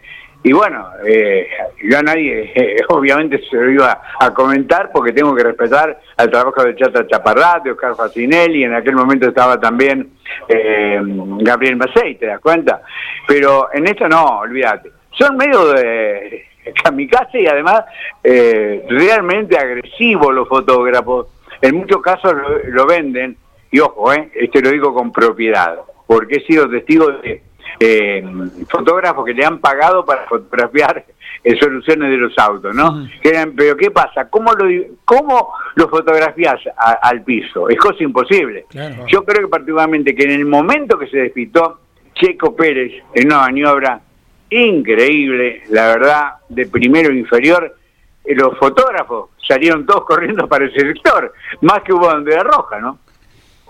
[0.43, 1.47] Y bueno, eh,
[1.83, 6.31] yo a nadie, eh, obviamente se lo iba a comentar porque tengo que respetar al
[6.31, 10.11] trabajo de Chata Chaparrat, de Oscar Facinelli, en aquel momento estaba también
[10.47, 12.81] eh, Gabriel Macei, ¿te das cuenta?
[13.27, 14.96] Pero en esto no, olvídate.
[15.17, 16.45] Son medio de
[16.83, 17.85] kamikaze y además
[18.23, 21.27] eh, realmente agresivos los fotógrafos.
[21.61, 22.33] En muchos casos
[22.65, 23.37] lo, venden,
[23.71, 27.41] y ojo, eh, este lo digo con propiedad, porque he sido testigo de
[27.79, 28.23] eh,
[28.69, 31.03] fotógrafos que le han pagado para fotografiar
[31.43, 33.07] en soluciones de los autos, ¿no?
[33.21, 34.29] pero ¿qué pasa?
[34.29, 34.65] ¿Cómo lo,
[35.05, 37.69] cómo lo fotografías al piso?
[37.69, 38.65] Es cosa imposible.
[39.07, 41.79] Yo creo que particularmente que en el momento que se despistó
[42.15, 44.01] Checo Pérez en una maniobra
[44.49, 47.75] increíble, la verdad, de primero inferior.
[48.23, 52.99] Eh, los fotógrafos salieron todos corriendo para ese sector, más que hubo bandera roja, ¿no?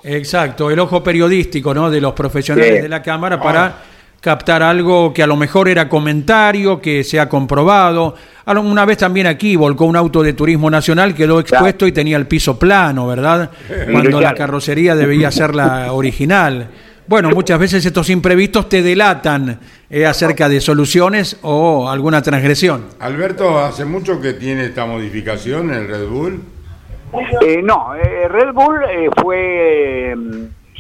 [0.04, 1.90] Exacto, el ojo periodístico, ¿no?
[1.90, 3.84] De los profesionales de la cámara para ah.
[4.22, 8.16] captar algo que a lo mejor era comentario, que se ha comprobado.
[8.46, 12.28] Una vez también aquí volcó un auto de turismo nacional, quedó expuesto y tenía el
[12.28, 13.52] piso plano, ¿verdad?
[13.92, 16.70] Cuando la carrocería debía ser la original.
[17.08, 19.58] Bueno, muchas veces estos imprevistos te delatan
[19.90, 22.88] eh, acerca de soluciones o alguna transgresión.
[23.00, 26.42] Alberto, ¿hace mucho que tiene esta modificación el Red Bull?
[27.42, 28.82] Eh, no, eh, Red Bull
[29.22, 30.16] fue,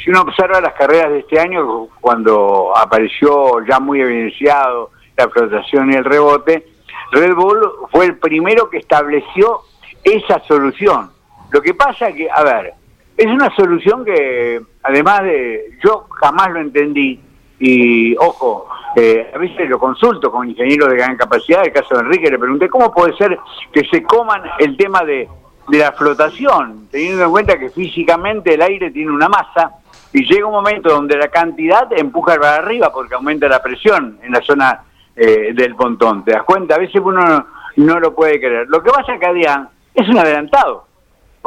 [0.04, 5.94] si uno observa las carreras de este año, cuando apareció ya muy evidenciado la flotación
[5.94, 6.68] y el rebote,
[7.14, 7.60] Red Bull
[7.90, 9.62] fue el primero que estableció
[10.04, 11.10] esa solución.
[11.52, 12.74] Lo que pasa que, a ver,
[13.18, 17.20] es una solución que, además de, yo jamás lo entendí,
[17.60, 22.02] y ojo, eh, a veces lo consulto con ingenieros de gran capacidad, el caso de
[22.02, 23.38] Enrique, le pregunté cómo puede ser
[23.74, 25.28] que se coman el tema de,
[25.68, 29.72] de la flotación, teniendo en cuenta que físicamente el aire tiene una masa
[30.14, 34.32] y llega un momento donde la cantidad empuja para arriba porque aumenta la presión en
[34.32, 34.84] la zona
[35.16, 36.24] eh, del pontón.
[36.24, 36.76] ¿Te das cuenta?
[36.76, 37.46] A veces uno no,
[37.78, 38.68] no lo puede creer.
[38.70, 40.87] Lo que pasa acá, Adrián, es un adelantado.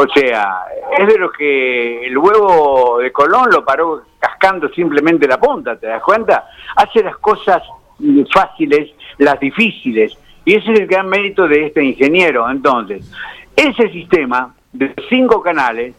[0.02, 0.64] O sea,
[0.98, 5.88] es de los que el huevo de Colón lo paró cascando simplemente la punta, ¿te
[5.88, 6.48] das cuenta?
[6.74, 7.62] Hace las cosas
[8.32, 10.16] fáciles, las difíciles.
[10.46, 12.48] Y ese es el gran mérito de este ingeniero.
[12.48, 13.12] Entonces,
[13.54, 15.94] ese sistema de cinco canales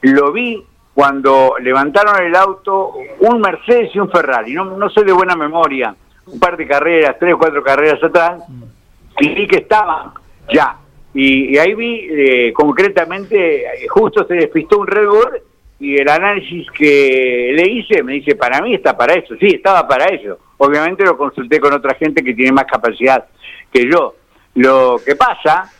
[0.00, 0.60] lo vi
[0.92, 4.52] cuando levantaron el auto un Mercedes y un Ferrari.
[4.52, 5.94] No, no soy de buena memoria,
[6.26, 8.42] un par de carreras, tres o cuatro carreras atrás,
[9.20, 10.10] y vi que estaban
[10.52, 10.76] ya
[11.14, 15.06] y, ahí vi eh, concretamente, eh, justo se despistó un Red
[15.78, 19.36] y el análisis que le hice me dice, para mí está para eso.
[19.38, 20.38] Sí, estaba para eso.
[20.58, 23.26] Obviamente lo consulté con otra gente que tiene más capacidad
[23.72, 24.14] que yo.
[24.54, 25.70] Lo que pasa,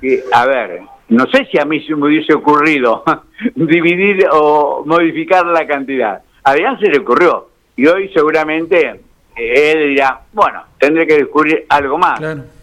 [0.00, 3.02] que, a ver, no sé si a mí se me hubiese ocurrido
[3.54, 6.22] dividir o modificar la cantidad.
[6.44, 7.48] A se le ocurrió.
[7.76, 9.00] Y hoy seguramente
[9.36, 12.20] eh, él dirá, bueno, tendré que descubrir algo más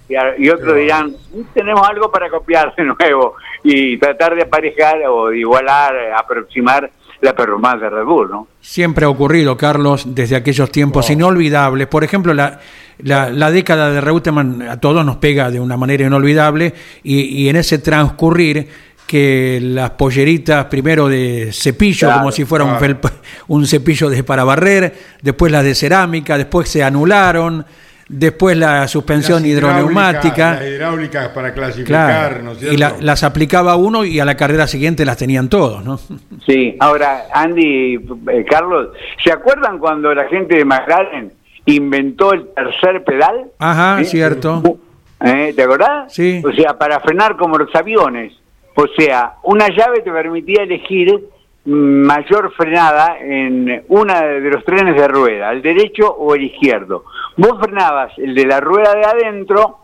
[0.10, 1.13] y, otros dirán,
[1.54, 6.89] tenemos algo para copiar de nuevo y tratar de aparejar o de igualar, aproximar
[7.22, 8.48] la performance de Red Bull, ¿no?
[8.62, 11.88] Siempre ha ocurrido, Carlos, desde aquellos tiempos inolvidables.
[11.88, 12.60] Por ejemplo, la,
[13.00, 17.80] la, década de Reutemann a todos nos pega de una manera inolvidable y, en ese
[17.80, 18.67] transcurrir
[19.06, 22.78] que las polleritas primero de cepillo, como si fuera un,
[23.48, 27.65] un cepillo de para barrer, después las de cerámica, después se anularon
[28.10, 30.56] después la suspensión hidroneumática.
[30.56, 35.17] Las hidráulicas para clasificar, ¿no Y las aplicaba uno y a la carrera siguiente las
[35.17, 36.00] tenían todos, ¿no?
[36.45, 38.89] Sí, ahora, Andy, eh, Carlos,
[39.24, 41.32] ¿se acuerdan cuando la gente de McLaren
[41.65, 43.52] inventó el tercer pedal?
[43.60, 44.80] Ajá, cierto.
[45.24, 45.54] ¿Eh?
[45.56, 46.12] ¿Te acordás?
[46.12, 46.41] Sí.
[46.43, 48.34] O sea, para frenar como los aviones.
[48.76, 51.13] O sea, una llave te permitía elegir
[51.65, 57.06] mayor frenada en una de los trenes de rueda, el derecho o el izquierdo.
[57.38, 59.78] Vos frenabas el de la rueda de adentro,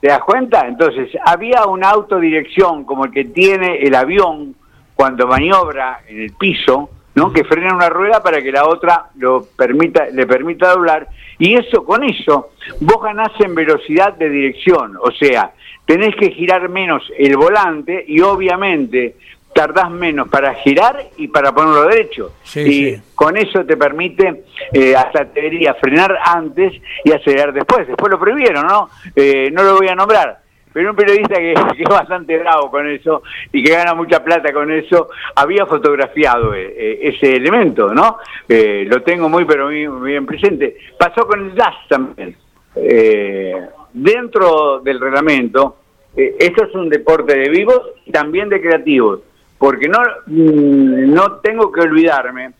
[0.00, 0.66] ¿te das cuenta?
[0.66, 4.54] Entonces, había una autodirección como el que tiene el avión
[4.94, 7.32] cuando maniobra en el piso, ¿no?
[7.32, 11.08] Que frena una rueda para que la otra lo permita, le permita doblar.
[11.38, 14.96] Y eso, con eso, vos ganás en velocidad de dirección.
[15.00, 15.52] O sea,
[15.86, 19.16] tenés que girar menos el volante y obviamente
[19.54, 22.32] tardás menos para girar y para ponerlo derecho.
[22.42, 23.02] Sí, y sí.
[23.14, 26.72] con eso te permite, eh, hasta te diría, frenar antes
[27.04, 27.86] y acelerar después.
[27.86, 28.88] Después lo prohibieron, ¿no?
[29.14, 30.40] Eh, no lo voy a nombrar.
[30.72, 34.52] Pero un periodista que, que es bastante bravo con eso y que gana mucha plata
[34.52, 38.18] con eso, había fotografiado eh, eh, ese elemento, ¿no?
[38.48, 40.76] Eh, lo tengo muy, pero muy, muy bien presente.
[40.98, 42.36] Pasó con el DAS también.
[42.76, 43.54] Eh,
[43.92, 45.76] dentro del reglamento,
[46.16, 49.20] esto es un deporte de vivos y también de creativos,
[49.60, 52.52] porque no, mm, no tengo que olvidarme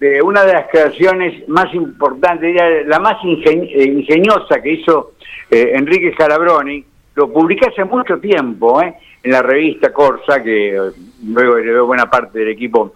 [0.00, 2.56] de una de las creaciones más importantes,
[2.86, 5.12] la más eh, ingeniosa que hizo
[5.50, 6.82] eh, Enrique Scalabroni,
[7.16, 10.80] lo publiqué hace mucho tiempo eh, en la revista Corsa, que eh,
[11.26, 12.94] luego heredó buena parte del equipo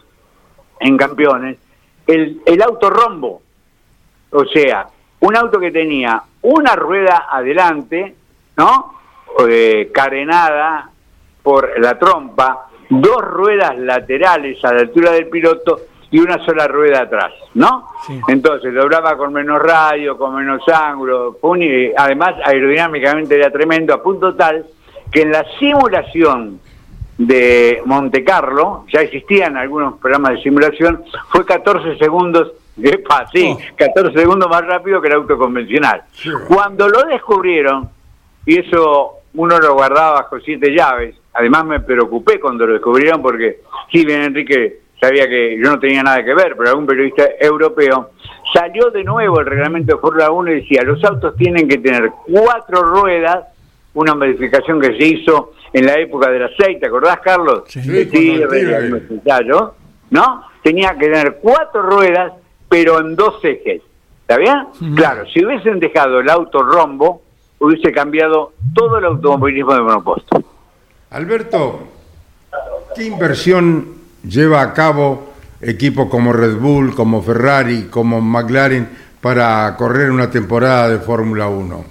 [0.81, 1.59] en campeones,
[2.07, 3.43] el, el auto rombo.
[4.31, 4.87] O sea,
[5.21, 8.15] un auto que tenía una rueda adelante,
[8.57, 8.95] ¿no?
[9.93, 10.91] Carenada
[11.43, 12.69] por la trompa,
[13.01, 17.87] dos ruedas laterales a la altura del piloto y una sola rueda atrás, ¿no?
[18.07, 18.21] Sí.
[18.29, 23.95] Entonces doblaba con menos radio, con menos ángulo, fue un- eh, además aerodinámicamente era tremendo,
[23.95, 24.67] a punto tal
[25.11, 26.61] que en la simulación
[27.19, 32.53] de Monte Carlo, ya existían algunos programas de simulación, fue 14 segundos,
[32.83, 33.59] epa, sí, Oh.
[33.77, 36.03] 14 segundos más rápido que el auto convencional.
[36.49, 37.89] Cuando lo descubrieron,
[38.45, 43.61] y eso uno lo guardaba bajo siete llaves, además me preocupé cuando lo descubrieron porque,
[43.91, 48.11] si bien Enrique sabía que yo no tenía nada que ver, pero algún periodista europeo,
[48.53, 52.11] salió de nuevo el reglamento de Fórmula 1 y decía, los autos tienen que tener
[52.25, 53.47] cuatro ruedas,
[53.95, 57.65] una modificación que se hizo en la época del aceite, ¿te acordás, Carlos?
[57.67, 57.81] Sí.
[57.83, 59.73] Sí, algunos ensayos,
[60.11, 60.45] ¿no?
[60.63, 62.33] Tenía que tener cuatro ruedas,
[62.69, 63.83] pero en dos ejes.
[64.21, 64.95] ¿Está bien?
[64.95, 67.23] Claro, si hubiesen dejado el auto rombo,
[67.59, 70.43] hubiese cambiado todo el automovilismo de monoposto.
[71.13, 71.81] Alberto,
[72.97, 73.97] ¿qué inversión
[74.27, 78.89] lleva a cabo equipos como Red Bull, como Ferrari, como McLaren
[79.21, 81.85] para correr una temporada de Fórmula 1?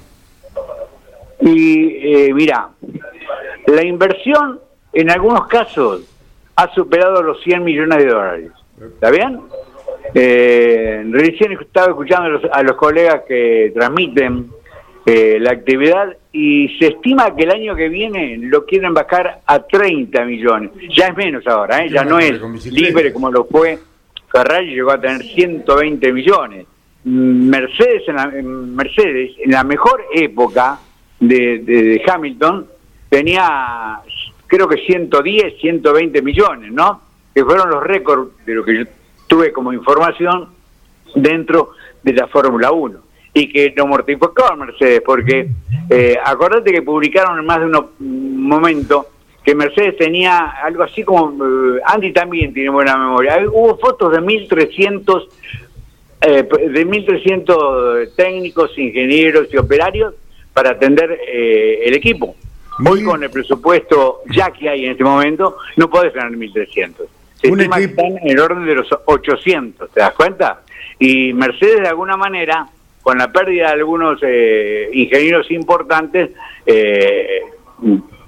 [1.41, 2.69] Y eh, mira,
[3.67, 4.59] la inversión
[4.91, 6.01] en algunos casos
[6.55, 8.51] ha superado los 100 millones de dólares.
[8.81, 9.39] ¿Está bien?
[10.15, 14.49] Eh, recién estaba escuchando a los, a los colegas que transmiten
[15.05, 19.59] eh, la actividad y se estima que el año que viene lo quieren bajar a
[19.63, 20.71] 30 millones.
[20.95, 21.89] Ya es menos ahora, ¿eh?
[21.89, 22.39] ya no es
[22.71, 23.79] libre como lo fue.
[24.31, 26.65] Ferrari llegó a tener 120 millones.
[27.03, 30.79] Mm, Mercedes en la, Mercedes, en la mejor época
[31.19, 32.67] de, de- de Hamilton,
[33.09, 33.99] tenía
[34.47, 37.01] creo que 110, 120 millones, ¿no?
[37.33, 38.83] Que fueron los récords de lo que yo
[39.27, 40.49] tuve como información
[41.15, 41.71] dentro
[42.03, 42.99] de la Fórmula 1
[43.33, 45.47] y que no mortificó a Mercedes porque
[45.89, 49.07] eh, acordate que publicaron en más de uno- un momento
[49.43, 53.39] que Mercedes tenía algo así como eh, Andy también tiene buena memoria.
[53.51, 55.27] Hubo fotos de 1300
[56.23, 60.13] eh, de 1300 técnicos ingenieros y operarios
[60.53, 62.35] para atender eh, el equipo.
[62.85, 67.07] Hoy Mil- con el presupuesto ya que hay en este momento no podés ganar 1300
[67.35, 70.61] se Un estima que equipo- están en el orden de los 800, ¿te das cuenta?
[70.99, 72.67] Y Mercedes de alguna manera,
[73.01, 76.31] con la pérdida de algunos eh, ingenieros importantes,
[76.65, 77.41] eh,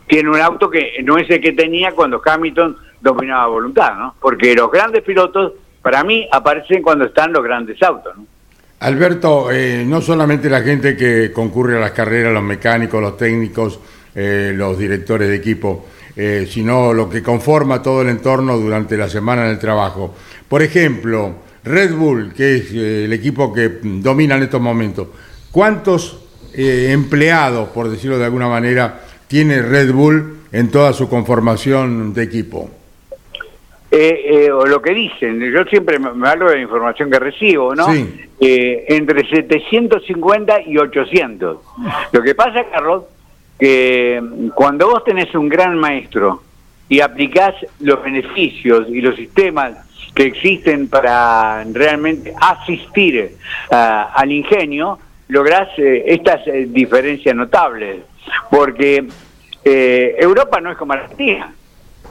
[0.08, 4.16] tiene un auto que no es el que tenía cuando Hamilton dominaba voluntad, ¿no?
[4.20, 8.14] Porque los grandes pilotos, para mí, aparecen cuando están los grandes autos.
[8.80, 13.80] Alberto, eh, no solamente la gente que concurre a las carreras, los mecánicos, los técnicos,
[14.16, 15.88] los directores de equipo,
[16.48, 20.14] sino lo que conforma todo el entorno durante la semana del trabajo.
[20.48, 21.34] Por ejemplo,
[21.64, 25.08] Red Bull, que es eh, el equipo que mm, domina en estos momentos,
[25.52, 26.24] ¿cuántos
[26.56, 32.24] eh, empleados, por decirlo de alguna manera, tiene Red Bull en toda su conformación de
[32.24, 32.70] equipo?
[33.90, 37.76] Eh, eh, o lo que dicen, yo siempre me, hablo de la información que recibo,
[37.76, 37.92] ¿no?
[37.92, 38.08] Sí.
[38.40, 41.58] Entre 750 y 800.
[42.12, 43.04] Lo que pasa, Carlos,
[43.58, 46.42] que mm, cuando vos tenés un gran maestro
[46.90, 49.78] y aplicás los beneficios y los sistemas
[50.14, 53.38] que existen para realmente asistir
[53.72, 58.02] ah, al ingenio, lográs eh, estas eh, diferencias notables.
[58.50, 59.06] porque
[59.66, 61.54] eh, Europa no es como Argentina.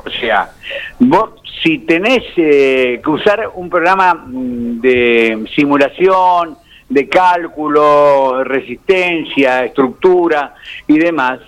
[0.04, 0.50] O sea,
[0.98, 6.56] vos si tenés eh, que usar un programa mm, de simulación,
[6.88, 10.54] de cálculo, resistencia, estructura
[10.86, 11.40] y demás,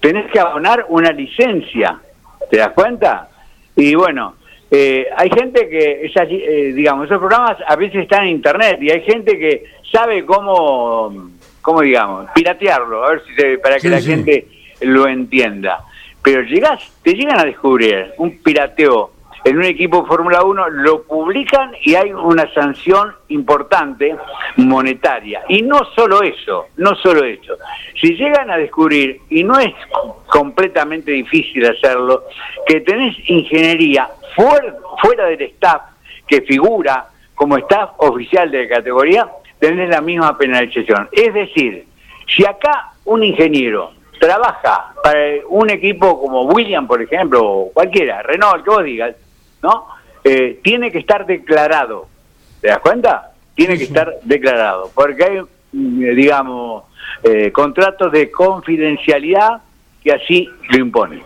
[0.00, 1.98] tenés que abonar una licencia.
[2.50, 3.28] ¿Te das cuenta?
[3.76, 4.34] Y bueno,
[4.70, 8.90] eh, hay gente que, esas, eh, digamos, esos programas a veces están en internet y
[8.90, 13.88] hay gente que sabe cómo, cómo digamos, piratearlo, a ver si se, para que Sí,
[13.88, 14.10] la sí.
[14.10, 14.46] gente
[14.82, 15.84] lo entienda.
[16.22, 19.10] Pero llegas, te llegan a descubrir un pirateo
[19.44, 24.16] en un equipo Fórmula 1, lo publican y hay una sanción importante
[24.56, 25.42] monetaria.
[25.48, 27.56] Y no solo eso, no solo eso.
[28.00, 29.72] Si llegan a descubrir, y no es
[30.26, 32.24] completamente difícil hacerlo,
[32.66, 35.82] que tenés ingeniería fuera, fuera del staff
[36.26, 39.26] que figura como staff oficial de categoría,
[39.58, 41.08] tenés la misma penalización.
[41.12, 41.86] Es decir,
[42.26, 45.18] si acá un ingeniero trabaja para
[45.48, 49.16] un equipo como William, por ejemplo, o cualquiera, Renault, que vos digas,
[49.62, 49.86] ¿no?
[50.24, 52.08] Eh, tiene que estar declarado.
[52.60, 53.32] ¿Te das cuenta?
[53.54, 54.90] Tiene que estar declarado.
[54.94, 55.40] Porque hay,
[55.72, 56.84] mm, digamos,
[57.22, 59.62] eh, contratos de confidencialidad
[60.02, 61.22] que así lo imponen.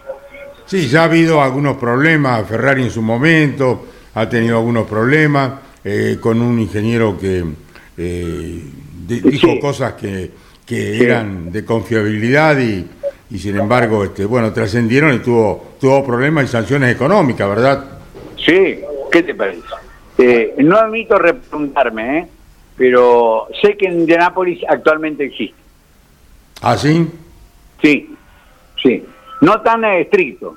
[0.67, 5.53] Sí, ya ha habido algunos problemas, Ferrari en su momento ha tenido algunos problemas
[5.85, 7.45] eh, con un ingeniero que
[7.99, 8.63] eh,
[9.07, 9.61] di- dijo Sí.
[9.61, 10.31] cosas que,
[10.67, 11.05] que Sí.
[11.05, 12.87] eran de confiabilidad y,
[13.31, 17.94] y sin embargo, este, bueno, trascendieron y tuvo, tuvo problemas y sanciones económicas, ¿verdad?
[18.45, 18.81] Sí,
[19.11, 19.63] ¿qué te parece?
[20.19, 22.29] Eh, no admito repreguntarme, ¿eh?
[22.77, 25.57] pero sé que en Indianápolis actualmente existe.
[26.61, 27.09] ¿Así?
[27.83, 28.15] Sí,
[28.83, 29.05] sí.
[29.41, 30.57] No tan eh, estricto,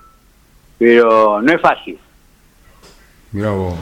[0.77, 1.99] pero no es fácil.
[3.31, 3.75] Vos.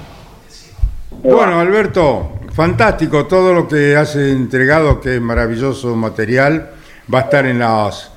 [1.24, 6.72] Bueno, Alberto, fantástico todo lo que has entregado, que es maravilloso material.
[7.14, 8.12] Va a estar en las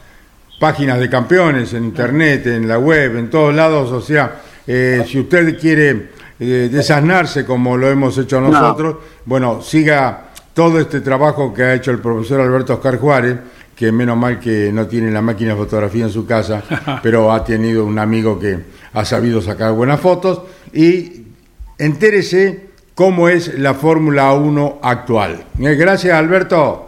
[0.59, 3.93] páginas de campeones, en internet, en la web, en todos lados.
[3.93, 10.27] O sea, eh, si usted quiere eh, desasnarse como lo hemos hecho nosotros, bueno, siga
[10.53, 13.39] todo este trabajo que ha hecho el profesor Alberto Oscar Juárez,
[13.75, 16.63] que menos mal que no tiene la máquina de fotografía en su casa,
[17.03, 18.59] pero ha tenido un amigo que
[18.93, 20.43] ha sabido sacar buenas fotos
[20.73, 21.23] y
[21.79, 25.45] entérese cómo es la Fórmula 1 actual.
[25.61, 26.85] Eh, Gracias, Alberto.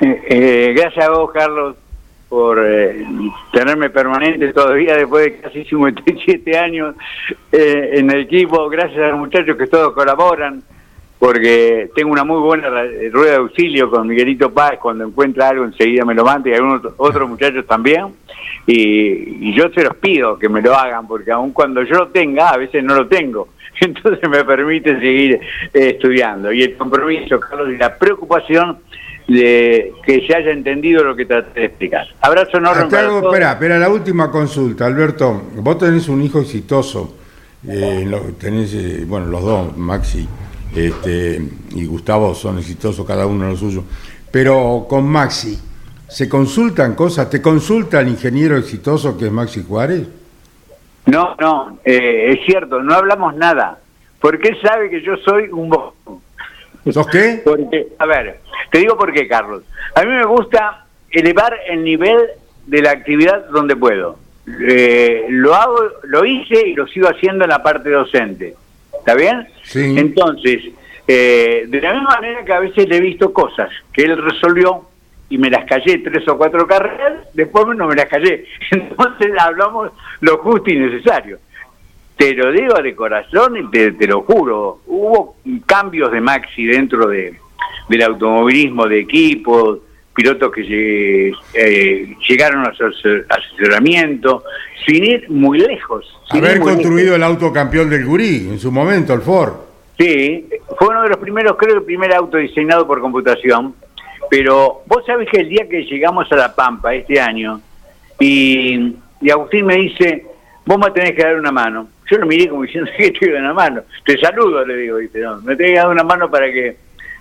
[0.00, 1.76] Eh, eh, gracias a vos, Carlos,
[2.30, 3.04] por eh,
[3.52, 6.94] tenerme permanente todavía después de casi 57 años
[7.52, 8.68] eh, en el equipo.
[8.70, 10.62] Gracias a los muchachos que todos colaboran,
[11.18, 14.78] porque tengo una muy buena ra- rueda de auxilio con Miguelito Paz.
[14.80, 18.06] Cuando encuentra algo, enseguida me lo manda y algunos otros muchachos también.
[18.66, 22.08] Y, y yo se los pido que me lo hagan, porque aun cuando yo lo
[22.08, 23.48] tenga, a veces no lo tengo.
[23.80, 26.52] Entonces me permite seguir eh, estudiando.
[26.52, 28.78] Y el compromiso, Carlos, y la preocupación
[29.30, 32.04] de que se haya entendido lo que traté de explicar.
[32.20, 33.24] Abrazo enorme para todos.
[33.24, 35.42] espera, espera, la última consulta, Alberto.
[35.54, 37.14] Vos tenés un hijo exitoso,
[37.68, 38.10] eh,
[38.40, 40.26] tenés, eh, bueno, los dos, Maxi
[40.74, 41.40] este,
[41.76, 43.84] y Gustavo son exitosos, cada uno en lo suyo.
[44.32, 45.56] Pero con Maxi,
[46.08, 47.30] ¿se consultan cosas?
[47.30, 50.08] ¿Te consulta el ingeniero exitoso que es Maxi Juárez?
[51.06, 53.78] No, no, eh, es cierto, no hablamos nada.
[54.20, 56.18] Porque él sabe que yo soy un bocón.
[56.90, 57.42] ¿Sos qué?
[57.44, 59.62] Porque, a ver, te digo por qué, Carlos.
[59.94, 62.18] A mí me gusta elevar el nivel
[62.66, 64.18] de la actividad donde puedo.
[64.68, 68.54] Eh, lo hago, lo hice y lo sigo haciendo en la parte docente.
[68.98, 69.46] ¿Está bien?
[69.62, 69.96] Sí.
[69.98, 70.62] Entonces,
[71.06, 74.86] eh, de la misma manera que a veces le he visto cosas que él resolvió
[75.28, 78.46] y me las callé tres o cuatro carreras, después no me las callé.
[78.70, 81.38] Entonces hablamos lo justo y necesario.
[82.16, 84.80] Te lo digo de corazón y te, te lo juro.
[84.86, 87.34] Hubo cambios de Maxi dentro de,
[87.88, 89.78] del automovilismo, de equipos,
[90.14, 94.44] pilotos que eh, llegaron a su asesor- asesoramiento,
[94.86, 96.04] sin ir muy lejos.
[96.30, 99.52] sin Haber muy construido el auto campeón del Gurí en su momento, el Ford.
[99.98, 100.46] Sí,
[100.78, 103.74] fue uno de los primeros, creo que el primer auto diseñado por computación.
[104.30, 107.60] Pero vos sabés que el día que llegamos a La Pampa este año,
[108.18, 110.24] y, y Agustín me dice,
[110.64, 111.88] vos me tenés que dar una mano.
[112.10, 113.82] Yo lo miré como diciendo que te doy una mano.
[114.04, 116.76] Te saludo, le digo, dice, no, me tenés que dar una mano para que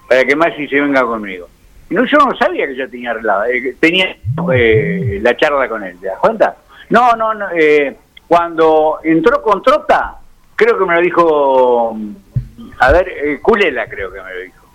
[0.10, 1.48] para que Maxi se venga conmigo.
[1.92, 4.18] No, yo no sabía que ya tenía eh, tenía
[4.54, 6.58] eh, la charla con él, ¿te das cuenta?
[6.90, 7.96] No, no, no, eh,
[8.28, 10.18] cuando entró con Trota,
[10.56, 11.98] creo que me lo dijo,
[12.80, 14.66] a ver, eh, Culela creo que me lo dijo.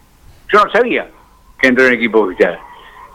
[0.52, 1.08] Yo no sabía
[1.58, 2.58] que entró en el equipo oficial,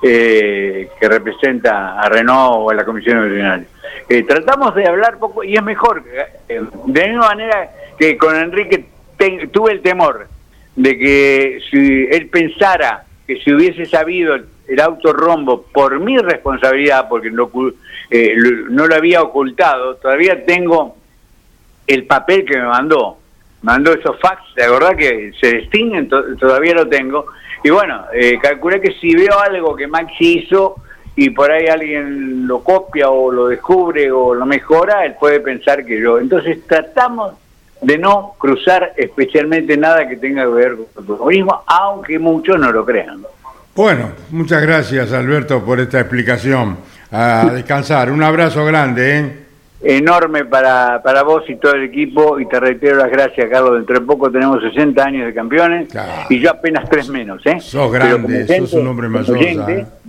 [0.01, 3.65] eh, que representa a Renault o a la Comisión Nacional.
[4.09, 8.85] Eh, tratamos de hablar poco, y es mejor, de la misma manera que con Enrique
[9.51, 10.27] tuve el temor
[10.79, 17.09] de que si él pensara que si hubiese sabido el auto rombo por mi responsabilidad,
[17.09, 17.51] porque no,
[18.09, 18.33] eh,
[18.69, 20.95] no lo había ocultado, todavía tengo
[21.85, 23.17] el papel que me mandó.
[23.61, 27.25] Mandó esos fax, la verdad que se distinguen, todavía lo tengo.
[27.61, 30.75] Y bueno, eh, calculé que si veo algo que Maxi hizo
[31.17, 35.85] y por ahí alguien lo copia o lo descubre o lo mejora, él puede pensar
[35.85, 36.19] que yo.
[36.19, 37.33] Entonces tratamos
[37.81, 42.71] de no cruzar especialmente nada que tenga que ver con el comunismo, aunque muchos no
[42.71, 43.23] lo crean.
[43.75, 46.77] Bueno, muchas gracias Alberto por esta explicación.
[47.11, 48.11] A descansar.
[48.11, 49.19] Un abrazo grande.
[49.19, 49.49] ¿eh?
[49.81, 53.75] enorme para, para vos y todo el equipo y te reitero las gracias, Carlos.
[53.75, 55.87] Dentro de poco tenemos 60 años de campeones
[56.29, 57.45] y yo apenas tres menos.
[57.45, 57.59] ¿eh?
[57.59, 59.37] Sos grande, sos un hombre mayor.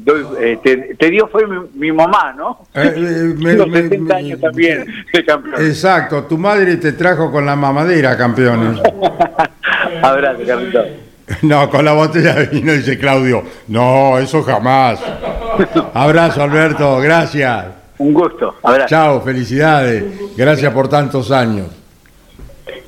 [0.07, 1.45] Eh, te, dio fue
[1.75, 2.65] mi, mamá, ¿no?
[2.75, 5.69] Eh, eh 60 años también de campeones.
[5.69, 8.81] Exacto, tu madre te trajo con la mamadera, campeones.
[10.03, 10.87] Abrazo, Carlitos.
[11.43, 13.43] No, con la botella de vino, dice Claudio.
[13.69, 15.01] No, eso jamás.
[15.95, 17.67] Abrazo, Alberto, gracias.
[17.99, 18.57] Un gusto.
[18.87, 20.05] Chao, felicidades.
[20.37, 21.69] Gracias por tantos años.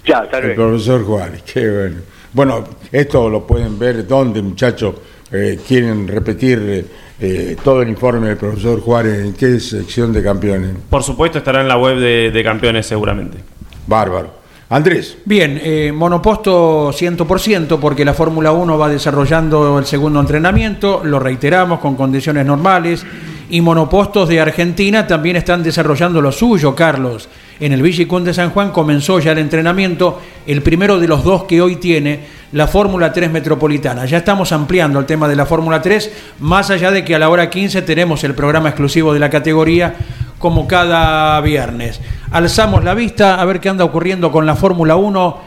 [0.04, 1.96] Chao, hasta El profesor Juárez, qué bueno.
[2.32, 4.94] Bueno, esto lo pueden ver donde, muchachos,
[5.32, 6.86] eh, quieren repetir
[7.20, 10.72] eh, todo el informe del profesor Juárez, ¿en qué sección de campeones?
[10.90, 13.38] Por supuesto, estará en la web de, campeones seguramente.
[13.86, 14.42] Bárbaro.
[14.68, 15.18] Andrés.
[15.24, 21.78] Bien, eh, monoposto 100% porque la Fórmula 1 va desarrollando el segundo entrenamiento, lo reiteramos,
[21.78, 23.04] con condiciones normales
[23.50, 27.28] y monopostos de Argentina también están desarrollando lo suyo, Carlos.
[27.62, 31.44] En el Villicún de San Juan comenzó ya el entrenamiento, el primero de los dos
[31.44, 32.18] que hoy tiene
[32.50, 34.04] la Fórmula 3 Metropolitana.
[34.04, 36.10] Ya estamos ampliando el tema de la Fórmula 3,
[36.40, 39.94] más allá de que a la hora 15 tenemos el programa exclusivo de la categoría
[40.40, 42.00] como cada viernes.
[42.32, 45.38] Alzamos la vista a ver qué anda ocurriendo con la Fórmula 1.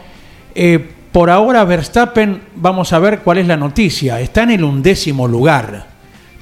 [0.54, 4.20] Eh, por ahora Verstappen, vamos a ver cuál es la noticia.
[4.20, 5.96] Está en el undécimo lugar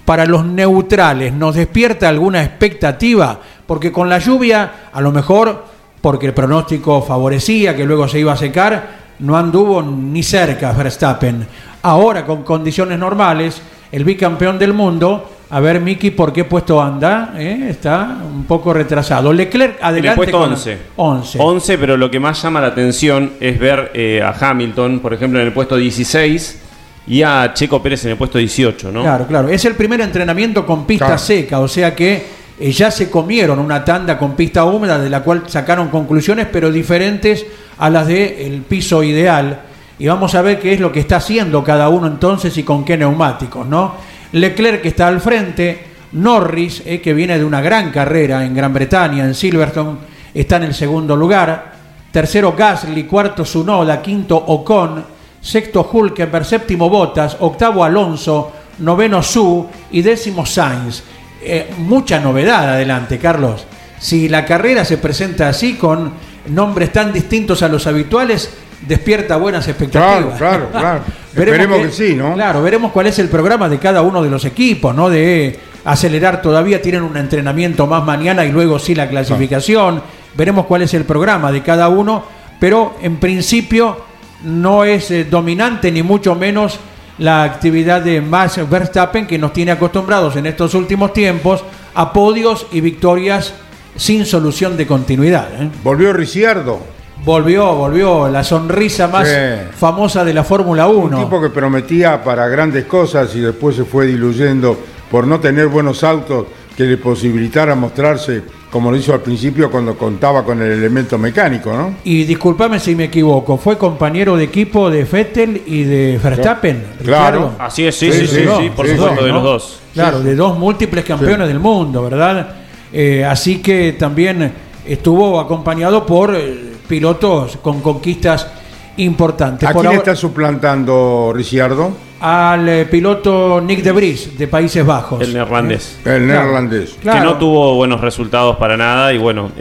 [0.05, 3.41] para los neutrales nos despierta alguna expectativa?
[3.67, 5.65] Porque con la lluvia, a lo mejor,
[6.01, 11.47] porque el pronóstico favorecía que luego se iba a secar, no anduvo ni cerca Verstappen.
[11.83, 13.61] Ahora, con condiciones normales,
[13.93, 17.35] el bicampeón del mundo, a ver, Miki, ¿por qué puesto anda?
[17.37, 17.69] ¿Eh?
[17.71, 19.33] Está un poco retrasado.
[19.33, 20.09] Leclerc, adelante.
[20.09, 20.79] El puesto 11.
[20.97, 21.39] 11.
[21.41, 25.39] 11, pero lo que más llama la atención es ver eh, a Hamilton, por ejemplo,
[25.41, 26.61] en el puesto 16
[27.07, 29.03] y a Checo Pérez en el puesto 18, ¿no?
[29.03, 29.49] Claro, claro.
[29.49, 33.85] Es el primer entrenamiento con pista seca, o sea que eh, ya se comieron una
[33.85, 37.45] tanda con pista húmeda de la cual sacaron conclusiones, pero diferentes
[37.79, 39.61] a las del piso ideal.
[39.99, 42.85] Y vamos a ver qué es lo que está haciendo cada uno entonces y con
[42.85, 43.95] qué neumáticos, ¿no?
[44.33, 48.73] Leclerc que está al frente, Norris, eh, que viene de una gran carrera en Gran
[48.73, 49.99] Bretaña, en Silverstone,
[50.33, 51.73] está en el segundo lugar.
[52.11, 55.05] Tercero Gasly, cuarto Sunoda, quinto Ocon,
[55.41, 61.03] sexto Hulkenberg, séptimo Botas, octavo Alonso, noveno Su y décimo Sainz.
[61.45, 63.67] Eh, mucha novedad adelante, Carlos.
[63.99, 66.13] Si la carrera se presenta así, con
[66.49, 68.51] nombres tan distintos a los habituales,
[68.87, 70.37] despierta buenas expectativas.
[70.37, 71.01] Claro, claro, claro.
[71.35, 72.35] Esperemos que, sí, ¿no?
[72.35, 75.11] Claro, veremos cuál es el programa de cada uno de los equipos, ¿no?
[75.11, 80.03] De acelerar todavía, tienen un entrenamiento más mañana y luego sí la clasificación.
[80.37, 82.25] Veremos cuál es el programa de cada uno,
[82.59, 83.99] pero en principio
[84.45, 86.79] no es eh, dominante ni mucho menos
[87.19, 92.67] la actividad de Max Verstappen que nos tiene acostumbrados en estos últimos tiempos a podios
[92.73, 93.55] y victorias
[93.97, 95.49] sin solución de continuidad.
[95.63, 95.71] ¿eh?
[95.83, 96.81] Volvió Ricciardo.
[97.25, 99.29] Volvió, volvió la sonrisa más
[99.77, 101.17] famosa de la Fórmula 1.
[101.17, 104.79] Un tipo que prometía para grandes cosas y después se fue diluyendo
[105.11, 106.47] por no tener buenos autos
[106.77, 108.43] que le posibilitara mostrarse
[108.75, 111.95] como lo hizo al principio cuando contaba con el elemento mecánico, ¿no?
[112.03, 116.85] Y discúlpame si me equivoco, fue compañero de equipo de Vettel y de Verstappen.
[117.05, 119.81] Claro, así es, sí, sí, sí, por supuesto, de los dos.
[119.93, 122.53] Claro, de dos múltiples campeones del mundo, ¿verdad?
[122.93, 124.53] Eh, así que también
[124.85, 128.49] estuvo acompañado por eh, pilotos con conquistas
[128.97, 129.69] importantes.
[129.69, 131.93] ¿A quién está suplantando Ricciardo?
[132.21, 135.21] al eh, piloto Nick de Vries de Países Bajos.
[135.21, 135.99] El neerlandés.
[136.07, 136.97] El neerlandés.
[137.03, 139.53] Que no tuvo buenos resultados para nada y bueno,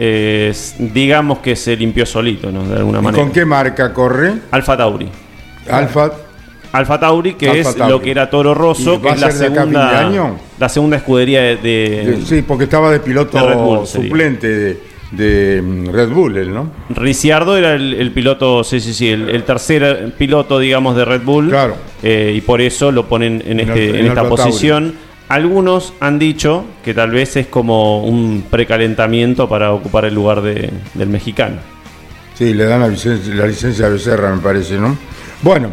[0.78, 2.64] digamos que se limpió solito, ¿no?
[2.64, 3.22] De alguna manera.
[3.22, 4.32] ¿Con qué marca corre?
[4.50, 5.10] Alfa Tauri.
[5.70, 6.10] Alfa.
[6.72, 10.10] Alfa Tauri, que es lo que era Toro Rosso, que es la segunda,
[10.58, 16.52] la segunda escudería de, Sí, porque estaba de piloto suplente de de mm, Red Bull,
[16.52, 16.70] ¿no?
[16.90, 21.48] Ricciardo era el, piloto, sí, sí, sí, el, tercer piloto, digamos, de Red Bull.
[21.48, 21.76] Claro.
[22.02, 24.94] Eh, y por eso lo ponen en, este, en, esta posición.
[25.28, 30.70] Algunos han dicho que tal vez es como un precalentamiento para ocupar el lugar de,
[30.94, 31.56] del mexicano.
[32.34, 34.96] Sí, le dan la licencia, la licencia a Becerra, me parece, ¿no?
[35.42, 35.70] Bueno,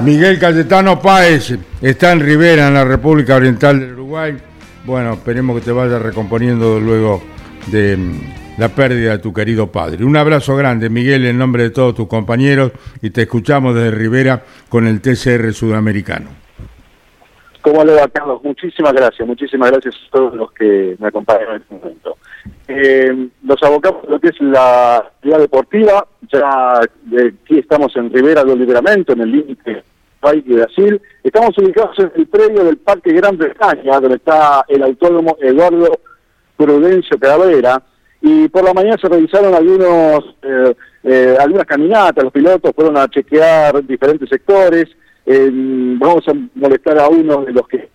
[0.00, 4.36] Miguel Cayetano Páez está en Rivera, en la República Oriental del Uruguay.
[4.84, 7.22] Bueno, esperemos que te vaya recomponiendo luego
[7.66, 10.04] de mm, la pérdida de tu querido padre.
[10.04, 14.42] Un abrazo grande, Miguel, en nombre de todos tus compañeros y te escuchamos desde Rivera
[14.68, 16.28] con el TCR sudamericano.
[17.62, 18.42] ¿Cómo le va, Carlos?
[18.44, 22.18] Muchísimas gracias, muchísimas gracias a todos los que me acompañan en este momento.
[22.68, 26.82] Eh, los abocamos lo que es la actividad deportiva, ya
[27.16, 29.84] eh, aquí estamos en Rivera del Liberamento, en el límite
[30.20, 31.00] país de Brasil.
[31.24, 35.98] Estamos ubicados en el predio del Parque Gran Bretaña, donde está el autónomo Eduardo
[36.58, 37.82] Prudencio Calavera,
[38.22, 43.08] y por la mañana se realizaron algunos eh, eh, algunas caminatas, los pilotos fueron a
[43.08, 44.86] chequear diferentes sectores,
[45.26, 47.88] vamos a molestar a uno de los que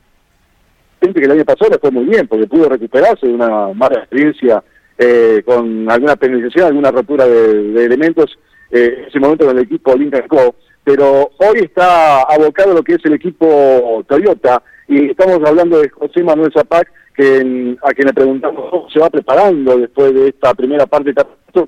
[1.02, 4.00] gente que el año pasado le fue muy bien, porque pudo recuperarse de una mala
[4.00, 4.64] experiencia
[4.98, 8.38] eh, con alguna penalización, alguna rotura de, elementos,
[8.72, 10.56] eh, en ese momento con el equipo Lincoln Co.
[10.84, 16.24] Pero hoy está abocado lo que es el equipo Toyota, y estamos hablando de José
[16.24, 21.14] Manuel Zapac, a quien le preguntamos cómo se va preparando después de esta primera parte
[21.14, 21.26] de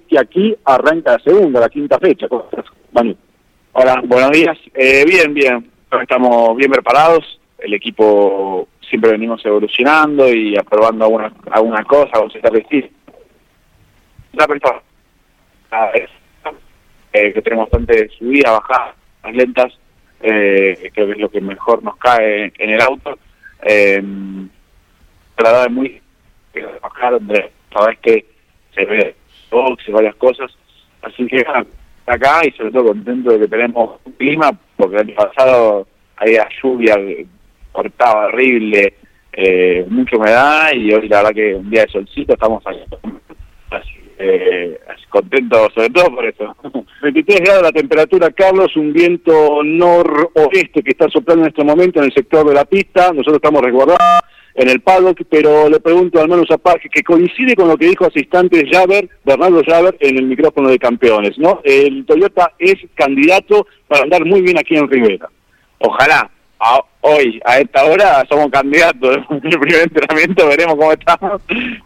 [0.10, 2.28] que aquí arranca la segunda, la quinta fecha.
[2.92, 3.16] Manu.
[3.72, 4.58] Hola, buenos días.
[4.74, 5.72] Eh, bien, bien.
[6.02, 7.40] Estamos bien preparados.
[7.58, 12.92] El equipo siempre venimos evolucionando y aprobando alguna, alguna cosa, vamos a estar decir.
[14.34, 14.82] La persona
[17.14, 19.74] eh, que tenemos bastante subida, bajada, más lentas,
[20.22, 23.18] eh, creo que es lo que mejor nos cae en el auto.
[23.64, 24.02] Eh,
[25.44, 26.02] la es muy
[26.82, 28.26] bajar donde sabes que
[28.74, 29.16] se ve
[29.52, 30.52] box y varias cosas,
[31.02, 31.46] así que
[32.06, 36.48] acá y sobre todo contento de que tenemos un clima, porque el año pasado había
[36.62, 36.96] lluvia,
[37.72, 38.94] cortaba horrible,
[39.34, 42.80] eh, mucha humedad y hoy la verdad que un día de solcito estamos así,
[44.20, 44.80] eh,
[45.10, 46.56] contentos sobre todo por eso.
[47.02, 52.06] 23 grados la temperatura, Carlos, un viento noroeste que está soplando en este momento en
[52.06, 54.00] el sector de la pista, nosotros estamos resguardados
[54.58, 57.88] en el paddock, pero le pregunto al menos a Parque, que coincide con lo que
[57.88, 61.62] dijo hace instantes Javer, Bernardo Javer, en el micrófono de campeones, ¿no?
[61.64, 65.30] El Toyota es candidato para andar muy bien aquí en Rivera.
[65.78, 66.30] Ojalá,
[67.02, 69.20] hoy, a esta hora, somos candidatos.
[69.30, 71.42] En el primer entrenamiento veremos cómo estamos.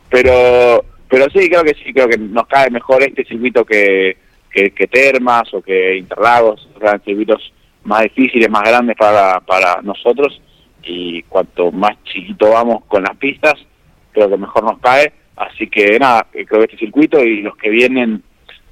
[0.10, 4.16] Pero pero sí, creo que sí, creo que nos cae mejor este circuito que,
[4.50, 7.52] que, Termas o que Interlagos, eran circuitos
[7.84, 10.42] más difíciles, más grandes para, para nosotros.
[10.84, 13.54] Y cuanto más chiquito vamos con las pistas,
[14.12, 15.14] creo que mejor nos cae.
[15.36, 18.24] Así que nada, creo que este circuito y los que vienen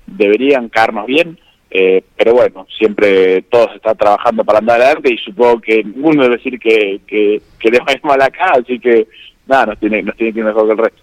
[0.05, 1.37] deberían caernos bien
[1.71, 6.37] eh, pero bueno, siempre todos están trabajando para andar adelante y supongo que ninguno debe
[6.37, 9.07] decir que, que, que le va mal acá, así que
[9.45, 11.01] nada, nos tiene, nos tiene que ir mejor que el resto.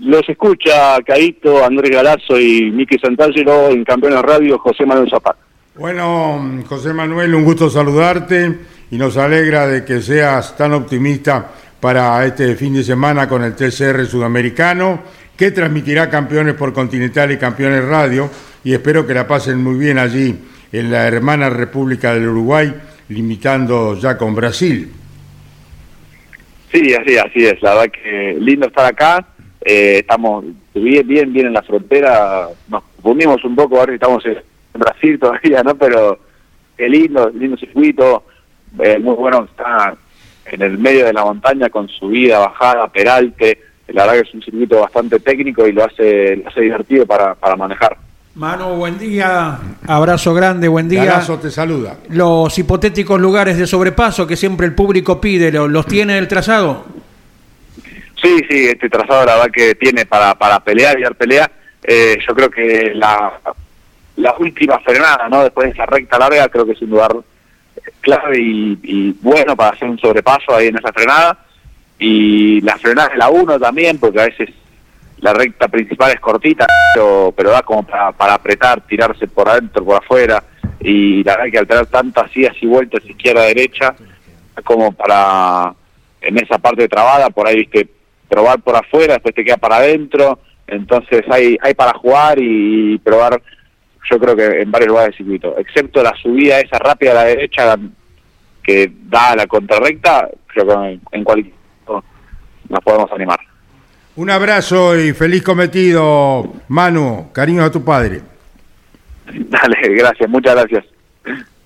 [0.00, 5.40] Los escucha Caito, Andrés Galazo y Miki Santangelo en Campeones Radio, José Manuel Zapata.
[5.76, 8.58] Bueno, José Manuel, un gusto saludarte
[8.90, 13.54] y nos alegra de que seas tan optimista para este fin de semana con el
[13.54, 15.00] TCR sudamericano,
[15.36, 18.28] que transmitirá Campeones por Continental y Campeones Radio
[18.62, 20.36] y espero que la pasen muy bien allí
[20.72, 22.72] en la hermana República del Uruguay,
[23.08, 24.90] limitando ya con Brasil.
[26.70, 29.26] Sí, así, así es, la verdad que lindo estar acá,
[29.64, 34.36] eh, estamos bien, bien, bien en la frontera, nos unimos un poco, ahora estamos en
[34.74, 35.74] Brasil todavía, ¿no?
[35.74, 36.18] Pero
[36.76, 38.24] qué lindo, lindo circuito,
[38.78, 39.94] eh, muy bueno, está
[40.46, 43.58] en el medio de la montaña con subida, bajada, peralte,
[43.88, 47.34] la verdad que es un circuito bastante técnico y lo hace, lo hace divertido para,
[47.34, 47.96] para manejar.
[48.34, 49.58] Manu, buen día.
[49.86, 51.02] Abrazo grande, buen día.
[51.02, 51.98] Abrazo te saluda.
[52.10, 56.84] Los hipotéticos lugares de sobrepaso que siempre el público pide, ¿los tiene el trazado?
[58.22, 61.50] Sí, sí, este trazado la verdad que tiene para, para pelear y dar pelea.
[61.82, 63.32] Eh, yo creo que la,
[64.16, 65.42] la última frenada, ¿no?
[65.42, 67.16] Después de esa recta larga, creo que es un lugar
[68.00, 71.38] clave y, bueno para hacer un sobrepaso ahí en esa frenada.
[71.98, 74.48] Y la frenada de la 1 también, porque a veces
[75.18, 79.84] la recta principal es cortita, pero, pero da como para, para apretar, tirarse por adentro,
[79.84, 80.42] por afuera,
[80.80, 83.94] y la verdad que al tener tantas idas y vueltas izquierda-derecha,
[84.64, 85.74] como para,
[86.22, 87.88] en esa parte trabada, por ahí, viste,
[88.28, 93.42] probar por afuera, después te queda para adentro, entonces hay, hay para jugar y, probar,
[94.08, 97.24] yo creo que en varios lugares del circuito, excepto la subida esa rápida a la
[97.24, 97.76] derecha
[98.62, 101.54] que da a la contrarrecta, creo que en, cualquier
[102.68, 103.38] nos podemos animar.
[104.16, 107.30] Un abrazo y feliz cometido, Manu.
[107.32, 108.20] Cariño a tu padre.
[109.32, 110.84] Dale, gracias, muchas gracias.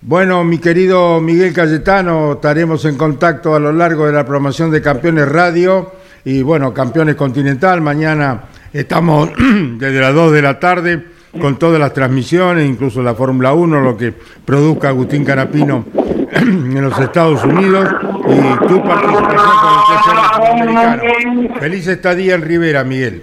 [0.01, 4.82] Bueno, mi querido Miguel Cayetano, estaremos en contacto a lo largo de la promoción de
[4.82, 5.93] Campeones Radio
[6.26, 7.80] y bueno, Campeones Continental.
[7.80, 9.30] Mañana estamos
[9.78, 13.97] desde las 2 de la tarde con todas las transmisiones, incluso la Fórmula 1, lo
[13.97, 14.12] que
[14.45, 15.85] produzca Agustín Canapino
[16.32, 17.89] en los Estados Unidos
[18.28, 21.61] y tu participación con el Sudamericano.
[21.61, 23.22] Feliz estadía en Rivera, Miguel.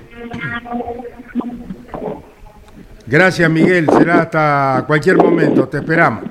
[3.07, 3.89] Gracias, Miguel.
[3.89, 5.67] Será hasta cualquier momento.
[5.67, 6.23] Te esperamos.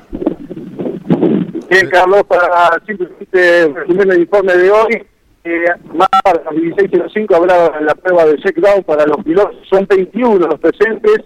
[1.68, 5.07] Bien, Carlos, para simplemente resumir el informe de hoy,
[5.45, 5.64] eh,
[5.95, 10.61] más a las 16.05 habrá la prueba de check-down para los pilotos, son 21 los
[10.61, 11.20] presentes.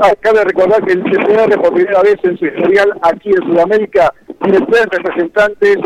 [0.00, 4.14] Ah, cabe recordar que el TCR por primera vez en su historial aquí en Sudamérica
[4.42, 5.76] tiene tres representantes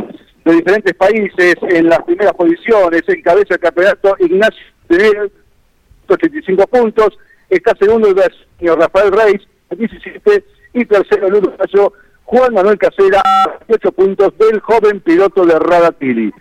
[0.45, 3.03] de diferentes países en las primeras posiciones.
[3.07, 5.31] Encabeza el campeonato Ignacio Tener,
[6.09, 7.19] 85 puntos.
[7.49, 8.17] Está segundo el
[8.59, 10.45] señor Rafael Reis, 17.
[10.75, 11.93] Y tercero el uruguayo
[12.25, 13.23] Juan Manuel Casera,
[13.69, 16.33] 8 puntos del joven piloto de Radatili.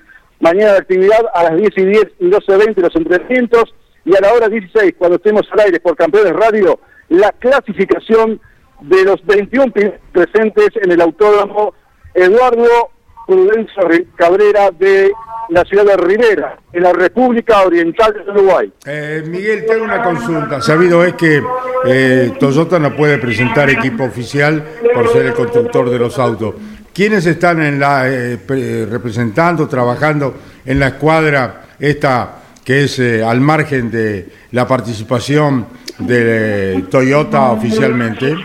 [0.41, 3.73] Mañana la actividad a las 10 y 10 y 12.20 los entrenamientos
[4.03, 6.79] y a la hora 16, cuando estemos al aire por Campeones Radio,
[7.09, 8.41] la clasificación
[8.81, 9.71] de los 21
[10.11, 11.75] presentes en el autódromo
[12.15, 12.89] Eduardo
[13.27, 13.83] Prudencio
[14.15, 15.11] Cabrera de
[15.49, 18.71] la ciudad de Rivera, en la República Oriental de Uruguay.
[18.85, 20.61] Eh, Miguel, tengo una consulta.
[20.61, 21.43] Sabido es que
[21.85, 24.63] eh, Toyota no puede presentar equipo oficial
[24.93, 26.55] por ser el constructor de los autos.
[26.93, 30.35] ¿Quiénes están en la, eh, pre- representando, trabajando
[30.65, 35.65] en la escuadra esta que es eh, al margen de la participación
[35.99, 38.35] de eh, Toyota oficialmente?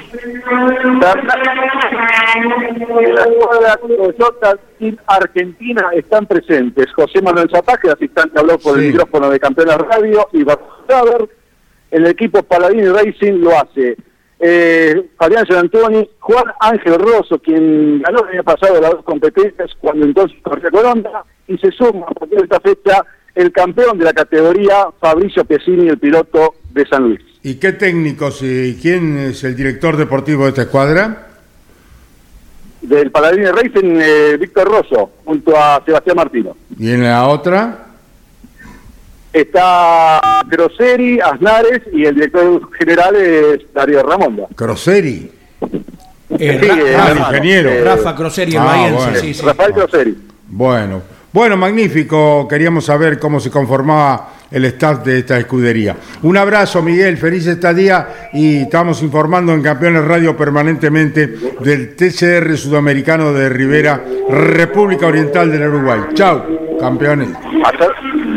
[2.98, 8.86] En la escuadra Toyota Team Argentina están presentes José Manuel Zapata, asistente habló por el
[8.88, 11.28] micrófono de Campeones Radio, y Barber.
[11.90, 13.96] El equipo Paladini Racing lo hace.
[14.38, 19.70] Eh, Fabián San Antoni, Juan Ángel Rosso, quien ganó el año pasado las dos competencias
[19.80, 24.04] cuando entonces corría Colonda, y se suma a partir de esta fecha el campeón de
[24.04, 27.20] la categoría, Fabricio Pesini, el piloto de San Luis.
[27.42, 31.28] ¿Y qué técnicos y quién es el director deportivo de esta escuadra?
[32.80, 36.56] Del Paladini Racing, eh, Víctor Rosso, junto a Sebastián Martino.
[36.78, 37.85] ¿Y en la otra?
[39.40, 44.46] Está Grosseri, Aznares y el director general es Darío Ramonda.
[44.54, 45.30] Croseri.
[46.38, 47.70] Eh, Sí, Ra- eh, Ah, Rafa, ingeniero.
[47.84, 49.18] Rafa Croseri, el Ah, bahiense, bueno.
[49.20, 49.42] sí, sí.
[49.44, 50.16] Rafael Grosseri.
[50.48, 52.46] Bueno, bueno, magnífico.
[52.48, 55.96] Queríamos saber cómo se conformaba el staff de esta escudería.
[56.22, 61.26] Un abrazo, Miguel, feliz estadía y estamos informando en Campeones Radio permanentemente
[61.60, 66.00] del TCR Sudamericano de Rivera, República Oriental del Uruguay.
[66.14, 66.44] Chao,
[66.80, 67.28] campeones.
[67.64, 67.86] Hasta,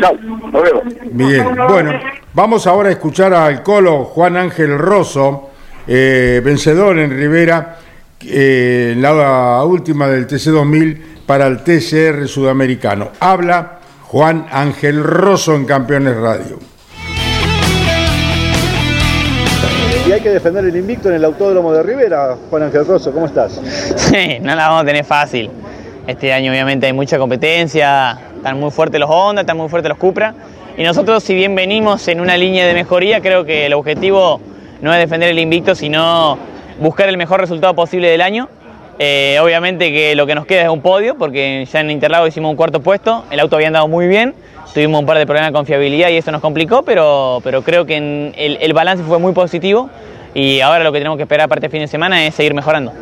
[0.00, 0.84] chao, nos vemos.
[1.12, 1.44] Miguel.
[1.68, 1.92] Bueno,
[2.34, 5.50] vamos ahora a escuchar al colo Juan Ángel Rosso,
[5.86, 7.78] eh, vencedor en Rivera,
[8.24, 13.10] eh, en la última del TC2000 para el TCR sudamericano.
[13.20, 16.58] Habla Juan Ángel Rosso en Campeones Radio.
[20.08, 22.36] Y hay que defender el invicto en el Autódromo de Rivera.
[22.48, 23.60] Juan Ángel Rosso, ¿cómo estás?
[23.96, 25.50] Sí, no la vamos a tener fácil.
[26.06, 29.98] Este año obviamente hay mucha competencia, están muy fuertes los Honda, están muy fuertes los
[29.98, 30.34] Cupra.
[30.78, 34.40] Y nosotros si bien venimos en una línea de mejoría, creo que el objetivo
[34.80, 36.38] no es defender el invicto, sino
[36.80, 38.48] buscar el mejor resultado posible del año.
[38.98, 42.50] Eh, obviamente que lo que nos queda es un podio, porque ya en Interlagos hicimos
[42.50, 44.34] un cuarto puesto, el auto había andado muy bien,
[44.74, 47.96] tuvimos un par de problemas con fiabilidad y eso nos complicó, pero, pero creo que
[48.34, 49.90] el, balance fue muy positivo
[50.34, 52.92] y ahora lo que tenemos que esperar aparte del fin de semana es seguir mejorando.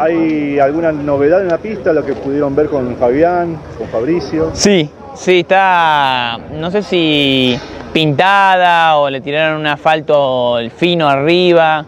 [0.00, 4.50] ¿Hay alguna novedad en la pista, lo que pudieron ver con Fabián, con Fabricio?
[4.54, 7.58] Sí, sí, está, no sé si
[7.92, 11.84] pintada o le tiraron un asfalto fino arriba.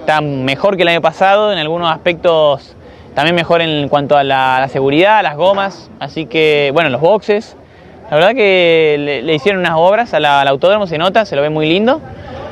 [0.00, 2.76] Está mejor que el año pasado, en algunos aspectos
[3.16, 5.90] también mejor en cuanto a la, la seguridad, las gomas.
[5.98, 7.56] Así que, bueno, los boxes.
[8.08, 11.50] La verdad que le, hicieron unas obras a al autódromo, se nota, se lo ve
[11.50, 12.00] muy lindo.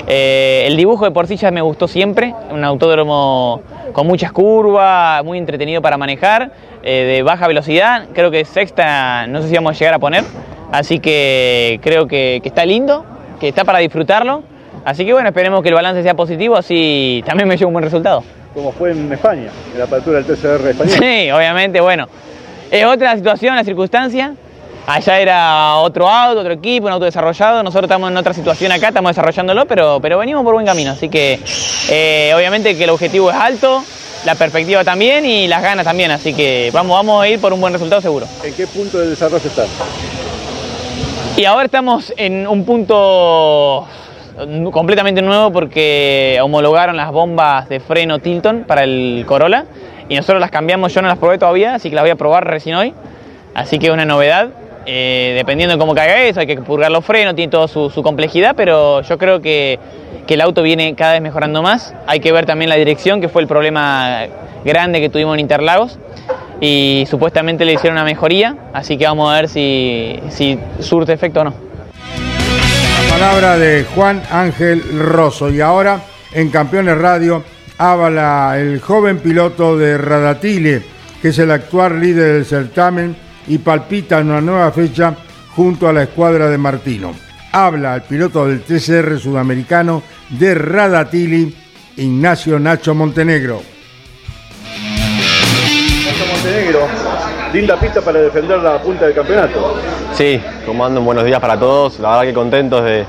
[0.07, 5.24] Eh, el dibujo de por sí ya me gustó siempre, un autódromo con muchas curvas,
[5.24, 6.52] muy entretenido para manejar,
[6.82, 10.22] eh, de baja velocidad, creo que sexta no sé si vamos a llegar a poner,
[10.70, 13.04] así que creo que, que está lindo,
[13.40, 14.44] que está para disfrutarlo,
[14.84, 17.84] así que bueno, esperemos que el balance sea positivo, así también me lleve un buen
[17.84, 18.22] resultado.
[18.54, 20.96] Como fue en España, en la apertura del TCR español.
[20.98, 22.09] Sí, obviamente, bueno.
[22.70, 24.34] Es otra situación, la circunstancia.
[24.87, 27.62] Allá era otro auto, otro equipo, un auto desarrollado.
[27.64, 30.93] Nosotros estamos en otra situación acá, estamos desarrollándolo, pero, pero venimos por buen camino.
[30.93, 31.41] Así que
[31.91, 33.82] eh, obviamente que el objetivo es alto,
[34.24, 36.12] la perspectiva también y las ganas también.
[36.12, 38.26] Así que vamos, vamos a ir por un buen resultado seguro.
[38.45, 39.66] ¿En qué punto del desarrollo están?
[41.37, 43.89] Y ahora estamos en un punto
[44.70, 49.64] completamente nuevo porque homologaron las bombas de freno Tilton para el Corolla
[50.09, 52.47] y nosotros las cambiamos, yo no las probé todavía, así que las voy a probar
[52.47, 52.95] recién hoy.
[53.55, 54.51] Así que es una novedad.
[54.89, 58.55] Eh, dependiendo de cómo caiga eso, hay que purgar los frenos, tiene toda su, complejidad,
[58.57, 59.80] pero yo creo que,
[60.28, 61.95] el auto viene cada vez mejorando más.
[62.07, 64.26] Hay que ver también la dirección, que fue el problema
[64.64, 65.99] grande que tuvimos en Interlagos.
[66.61, 71.41] Y supuestamente le hicieron una mejoría, así que vamos a ver si, si surte efecto
[71.41, 71.55] o no.
[73.05, 75.51] La palabra de Juan Ángel Rosso.
[75.51, 76.01] Y ahora
[76.32, 77.45] en Campeones Radio
[77.78, 80.82] habla el joven piloto de Radatile,
[81.22, 85.14] que es el actual líder del certamen y palpita en una nueva fecha
[85.55, 87.14] junto a la escuadra de Martino.
[87.53, 91.55] Habla el piloto del TCR sudamericano de Radatili,
[91.97, 93.62] Ignacio Nacho Montenegro.
[96.05, 96.80] Nacho Montenegro,
[97.53, 99.76] linda pista para defender la punta del campeonato.
[100.14, 101.99] Sí, como andan, buenos días para todos.
[102.01, 103.07] La verdad que contentos de,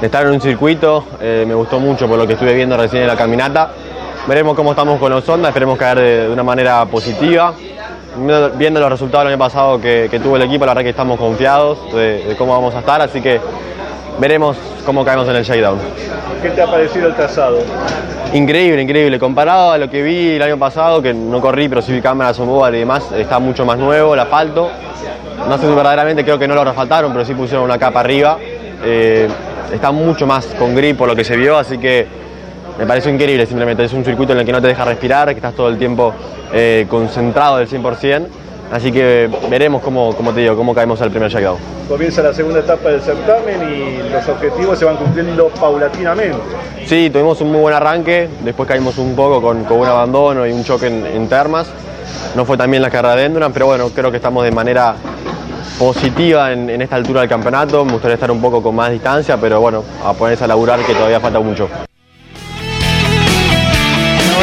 [0.00, 1.06] de estar en un circuito.
[1.20, 3.72] Eh, me gustó mucho por lo que estuve viendo recién en la caminata.
[4.26, 7.54] Veremos cómo estamos con los Honda, esperemos caer de, de una manera positiva.
[8.18, 11.18] Viendo- los resultados del año pasado que, que tuvo el equipo, la verdad que estamos
[11.18, 13.40] confiados de, de cómo vamos a estar, así que
[14.18, 15.78] veremos cómo caemos en el shakedown.
[16.42, 17.58] ¿Qué te ha parecido el trazado?
[18.32, 19.18] Increíble, increíble.
[19.18, 22.38] Comparado a lo que vi el año pasado, que no corrí, pero sí vi cámaras
[22.38, 24.70] on y demás, está mucho más nuevo el asfalto.
[25.48, 28.38] No sé si verdaderamente creo que no lo refaltaron, pero sí pusieron una capa arriba.
[28.84, 29.28] Eh,
[29.72, 32.06] está mucho más con grip por lo que se vio, así que
[32.78, 33.84] me pareció increíble simplemente.
[33.84, 36.14] Es un circuito en el que no te deja respirar, que estás todo el tiempo
[36.52, 38.26] eh, concentrado del 100%.
[38.70, 41.56] Así que veremos cómo, como te digo, cómo caemos al primer shakedown.
[41.88, 46.36] Comienza la segunda etapa del certamen y los objetivos se van cumpliendo paulatinamente.
[46.84, 50.52] Sí, tuvimos un muy buen arranque, después caímos un poco con, con un abandono y
[50.52, 51.66] un choque en, en termas.
[52.36, 54.94] No fue también la carrera de Endurance, pero bueno, creo que estamos de manera
[55.78, 57.86] positiva en, en esta altura del campeonato.
[57.86, 60.92] Me gustaría estar un poco con más distancia, pero bueno, a ponerse a laburar que
[60.92, 61.70] todavía falta mucho.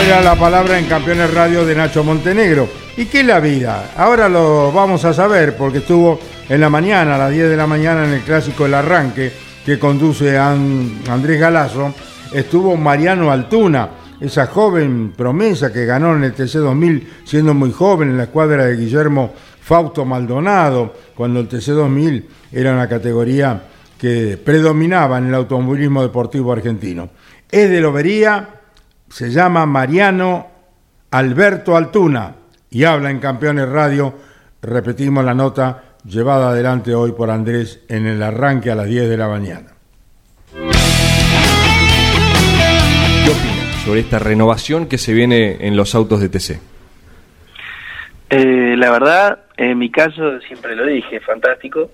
[0.05, 2.69] Era la palabra en Campeones Radio de Nacho Montenegro.
[2.95, 3.91] ¿Y qué es la vida?
[3.97, 7.65] Ahora lo vamos a saber porque estuvo en la mañana, a las 10 de la
[7.65, 9.31] mañana, en el clásico El Arranque,
[9.65, 11.93] que conduce a An- Andrés Galazo.
[12.31, 13.89] Estuvo Mariano Altuna,
[14.21, 18.65] esa joven promesa que ganó en el TC 2000 siendo muy joven en la escuadra
[18.65, 23.63] de Guillermo Fausto Maldonado, cuando el TC 2000 era una categoría
[23.97, 27.09] que predominaba en el automovilismo deportivo argentino.
[27.49, 28.49] Es de Lobería,
[29.15, 30.45] se llama Mariano
[31.11, 32.35] Alberto Altuna
[32.69, 34.13] y habla en Campeones Radio.
[34.61, 39.15] Repetimos la nota llevada adelante hoy por Andrés en el arranque a las 10 de
[39.15, 39.67] la mañana.
[40.51, 40.59] ¿Qué
[43.31, 46.59] opinas sobre esta renovación que se viene en los autos de TC?
[48.31, 51.89] Eh, la verdad, en mi caso siempre lo dije, fantástico.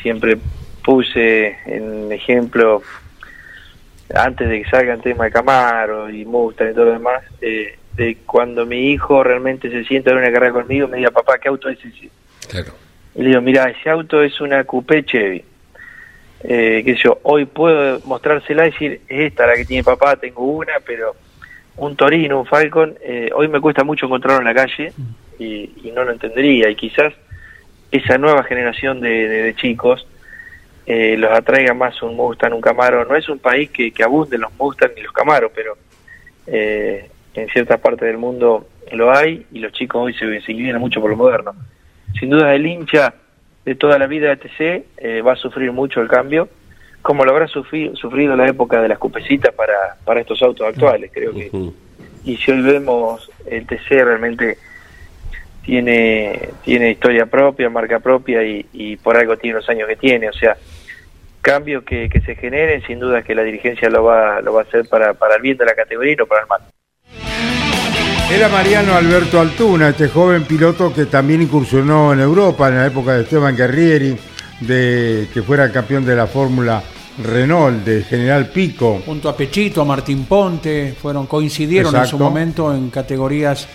[0.00, 0.38] Siempre
[0.84, 2.80] puse en ejemplo,
[4.14, 7.76] antes de que salga el tema de Camaro y Mustang y todo lo demás, eh,
[7.96, 11.48] de cuando mi hijo realmente se sienta en una carrera conmigo, me diga, papá, ¿qué
[11.48, 12.08] auto es ese?
[12.48, 12.72] Claro.
[13.14, 15.44] Y le digo, mira, ese auto es una Coupé Chevy.
[16.44, 20.42] Eh, sé yo, hoy puedo mostrársela y decir, es esta la que tiene papá, tengo
[20.44, 21.14] una, pero
[21.76, 24.92] un Torino, un Falcon, eh, hoy me cuesta mucho encontrarlo en la calle
[25.38, 26.68] y, y no lo entendería.
[26.68, 27.12] Y quizás
[27.92, 30.06] esa nueva generación de, de- de chicos
[30.86, 33.04] eh, los atraiga más un Mustang, un Camaro.
[33.04, 35.76] No es un país que, que abunde los Mustang ni los Camaros, pero
[36.46, 40.80] eh, en ciertas partes del mundo lo hay y los chicos hoy se, se inclinan
[40.80, 41.54] mucho por lo moderno.
[42.18, 43.14] Sin duda el hincha
[43.64, 46.48] de toda la vida de TC eh, va a sufrir mucho el cambio,
[47.00, 51.10] como lo habrá sufri- sufrido la época de las cupecitas para, para estos autos actuales,
[51.14, 51.48] creo que.
[52.24, 54.58] Y si hoy vemos el TC realmente
[55.64, 60.28] tiene tiene historia propia, marca propia y, y por algo tiene los años que tiene,
[60.28, 60.56] o sea,
[61.42, 64.64] cambios que, que se generen, sin duda que la dirigencia lo va, lo va a
[64.64, 66.60] hacer para, para el bien de la categoría y no para el mal.
[68.30, 73.12] Era Mariano Alberto Altuna, este joven piloto que también incursionó en Europa en la época
[73.12, 74.16] de Esteban Guerrieri,
[74.60, 76.82] de que fuera campeón de la Fórmula
[77.22, 79.02] Renault, de General Pico.
[79.04, 83.68] Junto a Pechito, a Martín Ponte, fueron coincidieron en su momento en categorías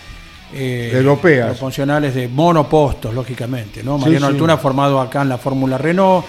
[0.52, 1.50] eh, Europeas.
[1.50, 3.82] proporcionales de monopostos, lógicamente.
[3.84, 3.96] ¿no?
[3.98, 4.32] Sí, Mariano sí.
[4.32, 6.24] Altuna formado acá en la Fórmula Renault,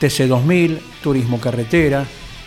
[0.00, 2.04] TC2000, Turismo Carretera,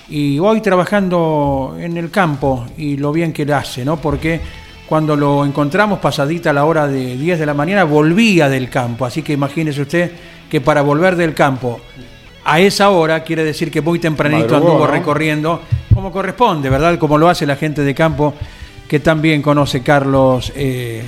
[0.09, 3.97] y hoy trabajando en el campo y lo bien que le hace, ¿no?
[3.97, 4.41] porque
[4.87, 9.05] cuando lo encontramos pasadita a la hora de 10 de la mañana volvía del campo,
[9.05, 10.11] así que imagínese usted
[10.49, 11.79] que para volver del campo
[12.43, 14.91] a esa hora quiere decir que muy tempranito Madrugó, anduvo ¿no?
[14.91, 15.61] recorriendo
[15.93, 16.97] como corresponde, ¿verdad?
[16.97, 18.33] Como lo hace la gente de campo
[18.87, 21.03] que también conoce Carlos eh,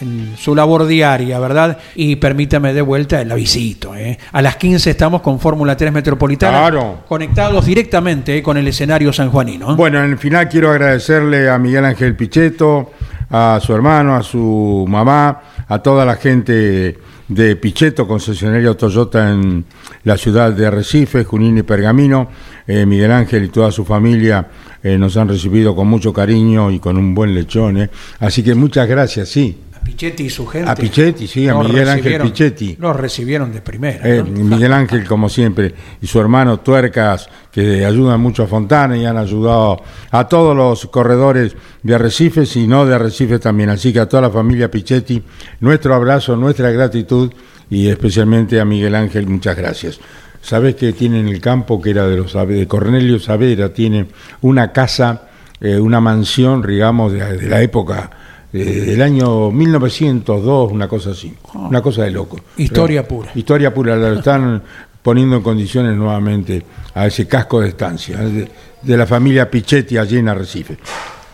[0.00, 1.78] en su labor diaria, ¿verdad?
[1.94, 3.94] Y permítame de vuelta el avisito.
[3.94, 4.18] ¿eh?
[4.32, 7.04] A las 15 estamos con Fórmula 3 Metropolitana, Claro.
[7.08, 9.72] conectados directamente eh, con el escenario sanjuanino.
[9.72, 9.74] ¿eh?
[9.76, 12.90] Bueno, en el final quiero agradecerle a Miguel Ángel Pichetto,
[13.30, 19.64] a su hermano, a su mamá, a toda la gente de Pichetto, concesionario Toyota en
[20.04, 22.28] la ciudad de Arrecife, Junín y Pergamino.
[22.68, 24.46] Eh, Miguel Ángel y toda su familia
[24.82, 27.78] eh, nos han recibido con mucho cariño y con un buen lechón.
[27.78, 27.90] eh.
[28.20, 29.56] Así que muchas gracias, sí.
[29.86, 30.68] Pichetti y su gente.
[30.68, 32.76] A Pichetti, sí, a Miguel Ángel Pichetti.
[32.80, 34.00] Los recibieron de primera.
[34.02, 34.44] Eh, ¿no?
[34.44, 35.72] Miguel Ángel, como siempre,
[36.02, 39.80] y su hermano Tuercas, que ayudan mucho a Fontana y han ayudado
[40.10, 43.70] a todos los corredores de Arrecifes y no de Arrecifes también.
[43.70, 45.22] Así que a toda la familia Pichetti,
[45.60, 47.32] nuestro abrazo, nuestra gratitud
[47.70, 50.00] y especialmente a Miguel Ángel, muchas gracias.
[50.42, 54.06] Sabes que tiene en el campo, que era de los de Cornelio Saavedra, tiene
[54.40, 55.28] una casa,
[55.60, 58.10] eh, una mansión, digamos, de, de la época
[58.52, 62.38] eh, del año 1902, una cosa así, una cosa de loco.
[62.56, 63.30] Historia Pero- pura.
[63.34, 64.62] Historia pura, la están
[65.02, 66.62] poniendo en condiciones nuevamente
[66.94, 68.50] a ese casco de estancia eh, de,
[68.82, 70.76] de la familia Pichetti allí en Arrecife.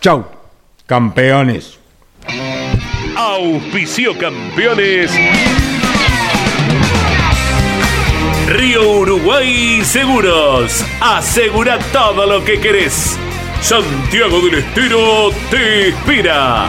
[0.00, 0.24] Chau,
[0.86, 1.78] campeones.
[3.16, 5.10] Auspicio campeones.
[8.48, 10.84] Río Uruguay Seguros.
[11.00, 13.16] Asegura todo lo que querés.
[13.60, 16.68] Santiago del Estero te inspira.